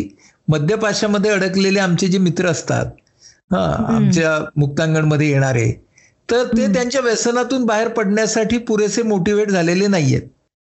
मध्यपाशामध्ये 0.49 1.31
अडकलेले 1.31 1.79
आमचे 1.81 2.07
जे 2.09 2.19
मित्र 2.21 2.47
असतात 2.47 2.87
हा 3.51 3.65
आमच्या 3.89 4.39
मुक्तांगणमध्ये 4.57 5.29
येणारे 5.29 5.71
तर 6.29 6.47
ते. 6.49 6.67
त्यांच्या 6.69 7.01
व्यसनातून 7.03 7.65
बाहेर 7.67 7.89
पडण्यासाठी 7.91 8.59
पुरेसे 8.61 9.03
मोटिवेट 9.05 9.51
झालेले 9.51 9.87
नाहीयेत 9.89 10.23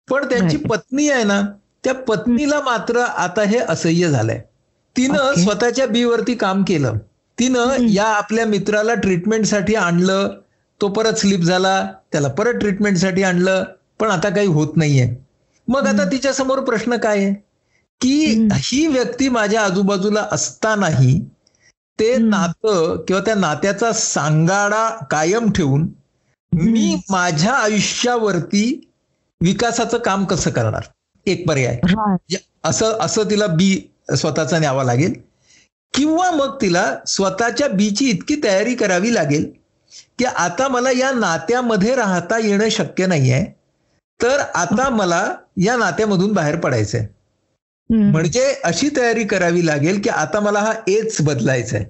पण 0.08 0.24
त्यांची. 0.24 0.56
पत्नी 0.58 1.08
आहे 1.08 1.24
ना 1.24 1.40
त्या 1.84 1.94
पत्नीला 2.04 2.60
मात्र 2.62 3.00
आता 3.00 3.42
हे 3.44 3.58
असह्य 3.68 4.08
झालंय 4.08 4.40
तिनं. 4.96 5.34
स्वतःच्या 5.36 5.86
बी 5.88 6.04
वरती 6.04 6.34
काम 6.36 6.62
केलं 6.64 6.98
तिनं. 7.38 7.76
या 7.88 8.04
आपल्या 8.06 8.46
मित्राला 8.46 8.94
ट्रीटमेंटसाठी 8.96 9.74
आणलं 9.76 10.28
तो 10.80 10.88
परत 10.88 11.14
स्लिप 11.14 11.40
झाला 11.40 11.82
त्याला 12.12 12.28
परत 12.28 12.54
ट्रीटमेंटसाठी 12.54 13.22
आणलं 13.22 13.64
पण 14.00 14.10
आता 14.10 14.28
काही 14.28 14.46
होत 14.46 14.76
नाहीये 14.76 15.08
मग 15.68 15.86
आता 15.86 15.90
हम्म. 15.90 16.10
तिच्या 16.12 16.32
समोर 16.32 16.60
प्रश्न 16.60 16.96
काय 16.96 17.24
आहे 17.24 17.32
की. 18.00 18.48
ही 18.52 18.86
व्यक्ती 18.86 19.28
माझ्या 19.28 19.62
आजूबाजूला 19.62 20.26
असतानाही 20.32 21.18
ते. 21.98 22.16
नातं 22.16 23.04
किंवा 23.08 23.22
त्या 23.22 23.34
नात्याचा 23.34 23.92
सांगाडा 23.92 24.88
कायम 25.10 25.50
ठेवून 25.52 25.88
मी. 26.52 26.94
माझ्या 27.10 27.52
आयुष्यावरती 27.52 28.80
विकासाचं 29.40 29.98
काम 29.98 30.24
कसं 30.24 30.50
करणार 30.50 30.82
एक 31.26 31.48
पर्याय 31.48 31.78
असं 32.64 32.96
असं 33.00 33.30
तिला 33.30 33.46
बी 33.46 33.76
स्वतःचा 34.16 34.58
न्यावा 34.58 34.84
लागेल 34.84 35.12
किंवा 35.94 36.30
मग 36.30 36.56
तिला 36.62 36.94
स्वतःच्या 37.06 37.68
बीची 37.68 38.08
इतकी 38.10 38.36
तयारी 38.44 38.74
करावी 38.74 39.14
लागेल 39.14 39.50
की 40.18 40.24
आता 40.24 40.68
मला 40.68 40.90
या 40.90 41.10
नात्यामध्ये 41.12 41.94
राहता 41.94 42.38
येणं 42.38 42.68
शक्य 42.68 43.06
नाहीये. 43.06 43.44
तर 44.20 44.40
आता 44.54 44.88
मला 44.90 45.22
या 45.56 45.76
नात्यामधून 45.76 46.32
बाहेर 46.32 46.56
पडायचंय. 46.56 47.06
म्हणजे 47.90 48.44
अशी 48.64 48.88
तयारी 48.96 49.24
करावी 49.24 49.66
लागेल 49.66 50.00
की 50.00 50.08
आता 50.08 50.40
मला 50.40 50.60
हा 50.60 50.72
एच 50.88 51.16
बदलायचा 51.20 51.76
आहे 51.76 51.84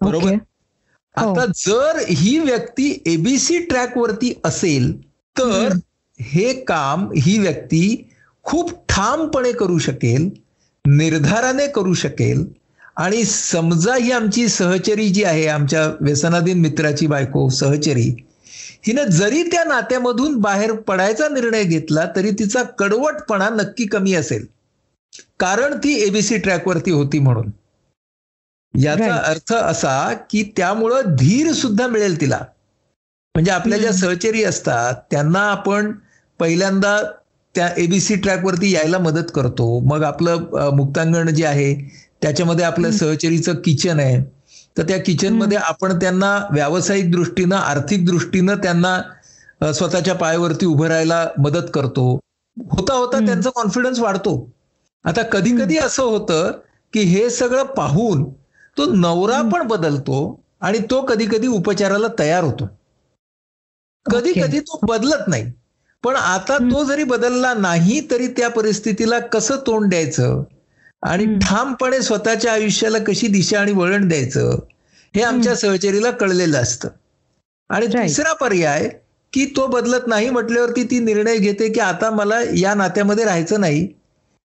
बरोबर 0.00 0.30
हो. 0.30 0.36
आता 1.14 1.44
जर 1.46 1.98
ही 2.08 2.38
व्यक्ती 2.38 3.02
एबीसी 3.06 3.58
ट्रॅक 3.58 3.98
वरती 3.98 4.32
असेल 4.44 4.92
तर. 5.36 5.76
हे 6.20 6.52
काम 6.62 7.08
ही 7.16 7.38
व्यक्ती 7.38 8.08
खूप 8.44 8.70
ठामपणे 8.88 9.52
करू 9.52 9.78
शकेल 9.78 10.28
निर्धाराने 10.84 11.66
करू 11.66 11.94
शकेल 11.94 12.44
आणि 12.96 13.24
समजा 13.24 13.94
ही 13.94 14.10
आमची 14.12 14.48
सहचरी 14.48 15.08
जी 15.08 15.22
आहे 15.24 15.46
आमच्या 15.46 15.86
व्यसनाधीन 16.00 16.60
मित्राची 16.60 17.06
बायको 17.06 17.48
सहचरी 17.50 18.08
हिनं 18.86 19.10
जरी 19.10 19.42
त्या 19.42 19.64
नात्यामधून 19.64 20.36
बाहेर 20.40 20.72
पडायचा 20.86 21.28
निर्णय 21.28 21.64
घेतला 21.64 22.04
तरी 22.16 22.30
तिचा 22.30 22.62
कडवटपणा 22.78 23.48
नक्की 23.50 23.86
कमी 23.86 24.14
असेल 24.14 24.46
कारण 25.40 25.76
ती 25.78 25.94
एबीसी 26.02 26.36
ट्रॅकवरती 26.38 26.90
होती 26.90 27.18
म्हणून 27.18 27.50
याचा. 28.74 29.14
अर्थ 29.16 29.52
असा 29.54 30.12
की 30.30 30.42
त्यामुळं 30.56 31.14
धीर 31.16 31.52
सुद्धा 31.52 31.86
मिळेल 31.86 32.20
तिला 32.20 32.38
म्हणजे 33.34 33.50
आपल्या 33.50 33.78
ज्या. 33.78 33.92
सहचरी 33.92 34.42
असतात 34.44 34.94
त्यांना 35.10 35.40
आपण 35.50 35.92
पहिल्यांदा 36.40 36.96
त्या 37.54 37.68
एबीसी 37.76 38.14
ट्रॅकवरती 38.16 38.70
यायला 38.70 38.98
मदत 38.98 39.30
करतो 39.34 39.78
मग 39.86 40.02
आपलं 40.04 40.70
मुक्तांगण 40.76 41.28
जे 41.30 41.44
आहे 41.46 41.72
त्याच्यामध्ये 42.22 42.64
आपल्या 42.64 42.90
हम्म. 42.90 42.98
सहचरीचं 42.98 43.54
किचन 43.54 44.00
आहे 44.00 44.22
तर 44.78 44.82
त्या 44.82 44.98
किचनमध्ये 44.98 45.58
आपण 45.58 45.98
त्यांना 45.98 46.36
व्यावसायिक 46.52 47.10
दृष्टीनं 47.12 47.56
आर्थिक 47.56 48.06
दृष्टीनं 48.06 48.54
त्यांना 48.54 49.72
स्वतःच्या 49.72 50.14
पायावरती 50.14 50.66
उभं 50.66 50.86
राहायला 50.86 51.26
मदत 51.38 51.66
करतो 51.74 52.18
होता 52.56 52.94
होता. 52.94 53.18
त्यांचा 53.18 53.50
कॉन्फिडन्स 53.50 53.98
वाढतो 53.98 54.50
आता 55.04 55.22
कधी 55.22 55.50
कधी 55.56 55.76
असं 55.78 56.02
होतं 56.02 56.50
की 56.92 57.00
हे 57.00 57.28
सगळं 57.30 57.62
पाहून 57.64 58.24
तो 58.78 58.84
नवरा. 58.92 59.40
पण 59.42 59.66
बदलतो 59.68 60.40
आणि 60.60 60.78
तो 60.90 61.00
कधी 61.02 61.26
कधी 61.26 61.46
उपचाराला 61.46 62.06
तयार 62.18 62.44
होतो 62.44 62.68
कधी. 64.06 64.32
कधी 64.32 64.60
तो 64.60 64.78
बदलत 64.82 65.28
नाही 65.28 65.52
पण 66.04 66.16
आता. 66.16 66.58
तो 66.58 66.84
जरी 66.84 67.04
बदलला 67.04 67.54
नाही 67.54 68.00
तरी 68.10 68.26
त्या 68.26 68.50
परिस्थितीला 68.50 69.18
कसं 69.18 69.56
तोंड 69.66 69.88
द्यायचं 69.90 70.42
आणि. 71.02 71.24
ठामपणे 71.40 72.00
स्वतःच्या 72.02 72.52
आयुष्याला 72.52 72.98
कशी 72.98 73.26
दिशा 73.28 73.60
आणि 73.60 73.72
वळण 73.72 74.08
द्यायचं 74.08 74.58
हे 75.14 75.22
आमच्या 75.22 75.54
सहचरीला 75.56 76.10
कळलेलं 76.10 76.58
असतं. 76.58 76.88
आणि. 77.70 77.86
तिसरा 77.86 78.32
पर्याय 78.32 78.88
की 79.32 79.44
तो 79.56 79.66
बदलत 79.66 80.06
नाही 80.06 80.30
म्हटल्यावरती 80.30 80.82
ती 80.84 80.98
निर्णय 81.00 81.36
घेते 81.38 81.68
की 81.72 81.80
आता 81.80 82.10
मला 82.10 82.40
या 82.56 82.74
नात्यामध्ये 82.74 83.24
राहायचं 83.24 83.60
नाही. 83.60 83.86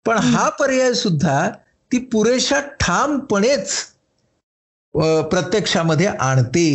पण 0.06 0.18
हा 0.18 0.48
पर्याय 0.48 0.92
सुद्धा 0.94 1.48
ती 1.90 1.98
पुरेशा 2.12 2.60
ठामपणेच 2.80 3.72
प्रत्यक्षामध्ये 5.30 6.06
आणते. 6.06 6.68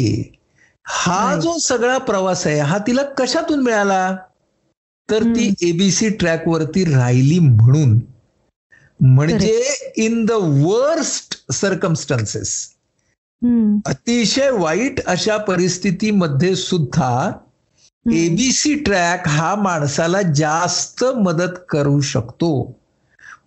हा 0.86 1.36
जो 1.36 1.58
सगळा 1.58 1.98
प्रवास 1.98 2.46
आहे 2.48 2.60
हा 2.62 2.78
तिला 2.78 3.04
कशातून 3.18 3.60
मिळाला? 3.60 4.16
तर 5.10 5.24
ती 5.36 5.54
एबीसी 5.62 6.10
ट्रॅक 6.10 6.48
वरती 6.48 6.84
राहिली 6.86 7.40
म्हणून. 7.40 8.00
म्हणजे 9.00 9.74
इन 9.98 10.26
द 10.26 10.32
वर्स्ट 10.32 11.52
सर्कमस्टन्सेस 11.54 12.70
अतिशय 13.86 14.50
वाईट 14.50 15.00
अशा 15.06 15.38
परिस्थितीमध्ये 15.38 16.56
सुद्धा 16.56 17.32
एबीसी 18.06 18.74
ट्रॅक 18.76 19.28
हा 19.28 19.56
माणसाला 19.56 20.22
जास्त 20.22 21.04
मदत 21.04 21.60
करू 21.70 22.02
शकतो. 22.02 22.80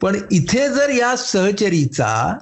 पण 0.03 0.17
इथे 0.31 0.69
जर 0.69 0.91
या 0.91 1.17
सहचरीचा 1.17 2.39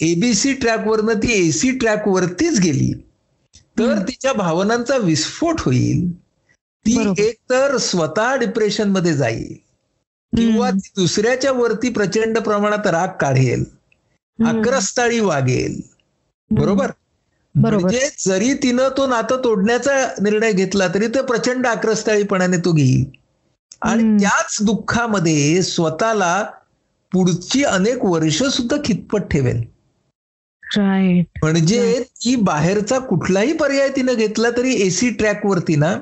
एबीसी 0.00 0.52
ट्रॅकवरनं 0.52 1.12
ती 1.12 1.48
एसी 1.48 1.70
ट्रॅक 1.78 2.08
वरतीच 2.08 2.60
गेली 2.60 2.92
तर 3.78 3.98
तिच्या 3.98 4.32
भावनांचा 4.32 4.96
विस्फोट 4.96 5.60
होईल. 5.60 6.12
ती 6.86 7.14
एक 7.18 7.36
तर 7.50 7.76
स्वतः 7.76 8.34
डिप्रेशनमध्ये 8.36 9.14
जाईल. 9.14 9.54
किंवा 10.36 10.70
दुसऱ्याच्या 10.70 11.52
वरती 11.52 11.88
प्रचंड 11.88 12.38
प्रमाणात 12.38 12.86
राग 12.86 13.08
काढेल. 13.20 13.64
आक्रस्ताळी 14.46 15.20
वागेल. 15.20 15.80
बरोबर? 16.50 16.90
म्हणजे 17.54 18.08
जरी 18.18 18.54
तिनं 18.54 18.88
तो 18.96 19.06
नातं 19.06 19.40
तोडण्याचा 19.44 20.14
निर्णय 20.22 20.52
घेतला 20.52 20.88
तरी 20.88 21.06
ते 21.06 21.22
प्रचंड 21.22 21.66
आक्रस्ताळीपणाने 21.66 22.56
तो 22.56 22.72
घेईल. 22.72 23.04
आणि 23.82 24.22
त्याच 24.22 24.56
दुःखामध्ये 24.62 25.62
स्वतःला 25.62 26.50
पुढची 27.12 27.64
अनेक 27.64 28.04
वर्ष 28.04 28.42
सुद्धा 28.42 28.76
खितपत 28.84 29.18
ठेवेल. 29.18 29.62
म्हणजे 31.42 32.02
ती 32.02 32.36
बाहेरचा 32.36 32.98
कुठलाही 32.98 33.52
पर्याय 33.52 33.88
तिनं 33.88 34.14
घेतला 34.14 34.50
तरी 34.50 34.74
एसी 34.82 35.10
ट्रॅक 35.10 35.46
वरती 35.46 35.76
ना 35.76 35.94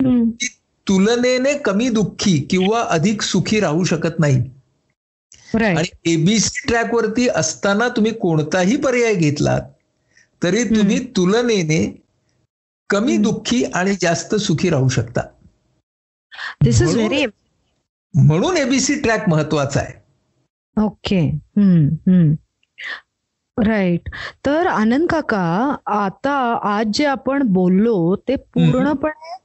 ती 0.00 0.46
तुलनेने 0.88 1.52
कमी 1.58 1.88
दुःखी 1.90 2.38
किंवा 2.50 2.82
अधिक 2.90 3.22
सुखी 3.22 3.60
राहू 3.60 3.84
शकत 3.84 4.18
नाही. 4.18 4.42
आणि 5.54 5.88
एबीसी 6.12 6.66
ट्रॅक 6.68 6.94
वरती 6.94 7.28
असताना 7.28 7.88
तुम्ही 7.88 8.12
कोणताही 8.12 8.76
पर्याय 8.76 9.14
घेतलात 9.14 9.70
तरी 10.42 10.64
तुम्ही 10.64 10.98
तुलनेने 11.16 11.80
कमी 12.90 13.16
दुःखी 13.16 13.62
आणि 13.64 13.94
जास्त 14.00 14.34
सुखी 14.34 14.70
राहू 14.70 14.88
शकता. 14.88 15.22
दिस 16.64 16.82
इज 16.82 16.94
व्हेरी 16.96 17.24
म्हणून 18.14 18.56
एबीसी 18.56 19.00
ट्रॅक 19.02 19.28
महत्त्वाचा 19.28 19.80
आहे. 19.80 19.92
ओके 20.76 21.20
राईट 23.56 24.08
तर 24.46 24.66
आनंद 24.66 25.08
काका 25.10 25.74
आता 25.94 26.32
आज 26.70 26.90
जे 26.94 27.04
आपण 27.06 27.42
बोललो 27.52 28.16
ते 28.28 28.36
पूर्णपणे 28.36 29.36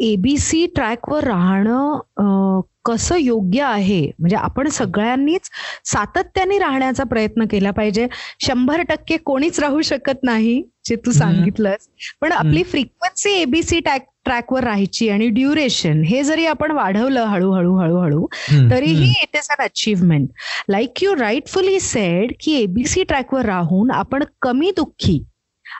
एबीसी 0.00 0.66
ट्रॅकवर 0.74 1.24
राहणं 1.24 2.60
कसं 2.84 3.16
योग्य 3.16 3.62
आहे? 3.62 4.00
म्हणजे 4.18 4.36
आपण 4.36 4.68
सगळ्यांनीच 4.68 5.48
सातत्याने 5.84 6.58
राहण्याचा 6.58 7.04
प्रयत्न 7.04 7.44
केला 7.50 7.70
पाहिजे. 7.70 8.06
शंभर 8.40 8.82
टक्के 8.88 9.16
कोणीच 9.16 9.58
राहू 9.60 9.80
शकत 9.82 10.22
नाही 10.22 10.62
जे 10.86 10.96
तू 11.06 11.12
सांगितलंस. 11.12 11.88
पण 12.20 12.32
आपली 12.32 12.62
फ्रिक्वेन्सी 12.62 13.40
एबीसी 13.40 13.80
ट्रॅक 13.80 14.06
ट्रॅकवर 14.24 14.64
राहायची 14.64 15.08
आणि 15.08 15.28
ड्युरेशन 15.28 16.02
हे 16.06 16.22
जरी 16.22 16.44
आपण 16.46 16.70
वाढवलं 16.70 17.24
हळूहळू 17.26 17.76
हळूहळू 17.76 18.26
तरीही 18.70 19.10
it 19.22 19.36
is 19.36 19.48
an 19.50 19.62
achievement 19.64 20.28
like 20.68 21.02
you 21.02 21.14
rightfully 21.16 21.78
said 21.80 22.32
की 22.40 22.54
एबीसी 22.62 23.02
ट्रॅकवर 23.02 23.44
राहून 23.46 23.90
आपण 23.90 24.24
कमी 24.42 24.70
दुःखी 24.76 25.22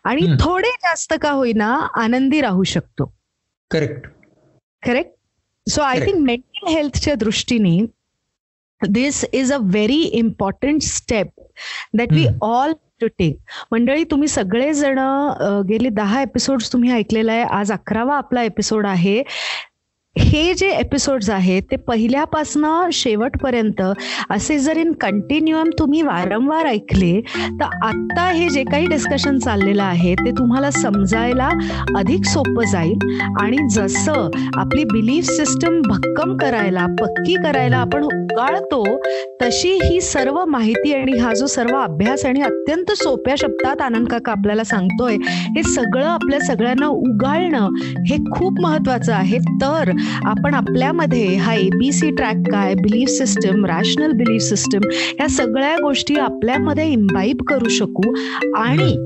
आणि 0.04 0.26
थोडे 0.40 0.70
जास्त 0.82 1.14
का 1.22 1.30
होईना 1.30 1.74
आनंदी 1.96 2.40
राहू 2.40 2.62
शकतो. 2.64 3.12
Correct 3.70 4.06
correct 4.82 5.70
so 5.70 5.82
I 5.82 6.00
think 6.00 6.18
mental 6.26 6.72
हेल्थच्या 6.72 7.14
दृष्टीने 7.14 7.78
this 8.80 9.24
is 9.32 9.52
a 9.52 9.56
very 9.62 10.00
important 10.18 10.82
step 10.82 11.28
that 11.98 12.12
we 12.12 12.26
all 12.42 12.72
to 13.00 13.06
take 13.18 13.36
मंडळी 13.72 14.04
तुम्ही 14.10 14.28
सगळेजण 14.28 14.98
गेले 15.68 15.88
दहा 15.88 16.22
एपिसोड 16.22 16.62
तुम्ही 16.72 16.90
ऐकलेला 16.92 17.32
आहे. 17.32 17.42
आज 17.42 17.72
अकरावा 17.72 18.16
आपला 18.16 18.42
एपिसोड 18.42 18.86
आहे. 18.86 19.22
हे 20.18 20.54
जे 20.54 20.68
एपिसोड्स 20.70 21.28
आहेत 21.30 21.62
ते 21.70 21.76
पहिल्यापासनं 21.76 22.88
शेवटपर्यंत 22.92 23.82
असे 24.30 24.58
जर 24.58 24.76
इन 24.76 24.92
कंटिन्युअम 24.92 25.70
तुम्ही 25.78 26.02
वारंवार 26.02 26.66
ऐकले 26.66 27.20
तर 27.60 27.64
आत्ता 27.84 28.28
हे 28.28 28.48
जे 28.48 28.64
काही 28.64 28.86
डिस्कशन 28.86 29.38
चाललेलं 29.38 29.82
आहे 29.82 30.14
ते 30.14 30.30
तुम्हाला 30.30 30.70
समजायला 30.70 31.48
अधिक 31.96 32.24
सोपं 32.24 32.64
जाईल. 32.64 32.98
आणि 33.40 33.56
जसं 33.70 34.30
आपली 34.56 34.84
बिलीफ 34.84 35.24
सिस्टम 35.24 35.80
भक्कम 35.86 36.36
करायला 36.36 36.86
पक्की 37.00 37.34
करायला 37.34 37.76
आपण 37.76 38.04
उगाळतो 38.04 38.84
तशी 39.42 39.72
ही 39.84 40.00
सर्व 40.00 40.44
माहिती 40.44 40.92
आणि 40.94 41.18
हा 41.18 41.32
जो 41.34 41.46
सर्व 41.46 41.76
अभ्यास 41.76 42.24
आणि 42.26 42.40
अत्यंत 42.40 42.92
सोप्या 42.92 43.34
शब्दात 43.38 43.82
आनंद 43.82 44.08
काका 44.08 44.32
आपल्याला 44.32 44.64
सांगतोय 44.64 45.16
हे 45.56 45.62
सगळं 45.62 46.04
आपल्या 46.04 46.40
सगळ्यांना 46.40 46.86
उगाळणं 46.86 47.68
हे 48.08 48.16
खूप 48.32 48.60
महत्वाचं 48.60 49.12
आहे. 49.14 49.38
तर 49.62 49.90
आपण 50.24 50.54
आपल्यामध्ये 50.54 51.36
हा 51.36 51.54
एबीसी 51.54 52.10
ट्रॅक 52.10 52.36
काय 52.52 52.74
belief 52.74 53.08
system 53.08 53.66
rational 53.66 54.12
belief 54.12 54.42
system 54.42 54.80
या 55.20 55.28
सगळ्या 55.28 55.76
गोष्टी 55.76 56.14
आपल्यामध्ये 56.14 56.88
इम्बाईब 56.92 57.42
करू 57.42 57.68
शकू 57.68 58.14
आणि 58.56 58.96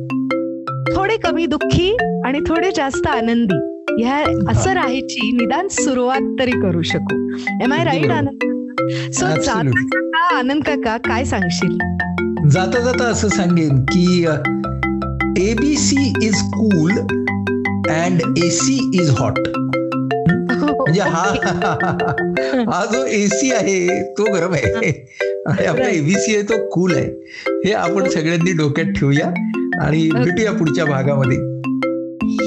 थोडे 0.97 1.17
कमी 1.17 1.47
दुःखी 1.47 1.97
आणि 2.27 2.41
थोडे 2.41 2.71
जास्त 2.77 3.07
आनंदी. 3.07 3.69
ह्या 4.03 4.17
असं 4.49 4.73
राहायची 4.73 5.31
निदान 5.33 5.69
सुरुवात 5.69 6.37
तरी 6.38 6.51
करू 6.51 6.83
शकू. 6.83 7.17
Am 7.62 7.73
I 7.73 7.85
right 7.85 8.11
Anand? 8.11 8.49
So 9.12 9.27
जाता 9.43 10.38
आनंद 10.38 10.62
काका 10.62 10.97
काय 10.97 11.25
सांगशील? 11.25 11.79
जाता 12.51 12.81
जाता 12.81 13.05
असं 13.05 13.29
सांगेन 13.29 13.83
की 13.83 14.27
ABC 15.51 16.12
is 16.23 16.43
cool 16.43 16.93
and 17.91 18.38
AC 18.38 18.91
is 18.95 19.11
hot 19.11 19.38
म्हणजे 20.92 21.11
हा 21.11 22.72
हा 22.72 22.85
जो 22.85 23.05
एसी 23.07 23.52
आहे 23.52 24.02
तो 24.12 24.24
गरम 24.35 24.52
आहे. 24.52 24.90
आणि 25.46 25.66
आपला 25.66 25.88
एबीसी 25.88 26.35
आहे 26.35 26.42
तो 26.42 26.68
कूल 26.68 26.94
आहे. 26.94 27.07
हे 27.66 27.72
आपण 27.72 28.09
सगळ्यांनी 28.09 28.52
डोक्यात 28.52 28.87
ठेवूया 28.87 29.26
आणि 29.83 30.09
भेटूया 30.14 30.52
पुढच्या 30.52 30.85
भागामध्ये. 30.85 31.38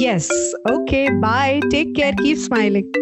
Yes 0.05 0.29
okay 0.71 1.07
bye 1.09 1.59
take 1.59 1.93
care 1.95 2.11
keep 2.11 2.37
smiling 2.37 3.01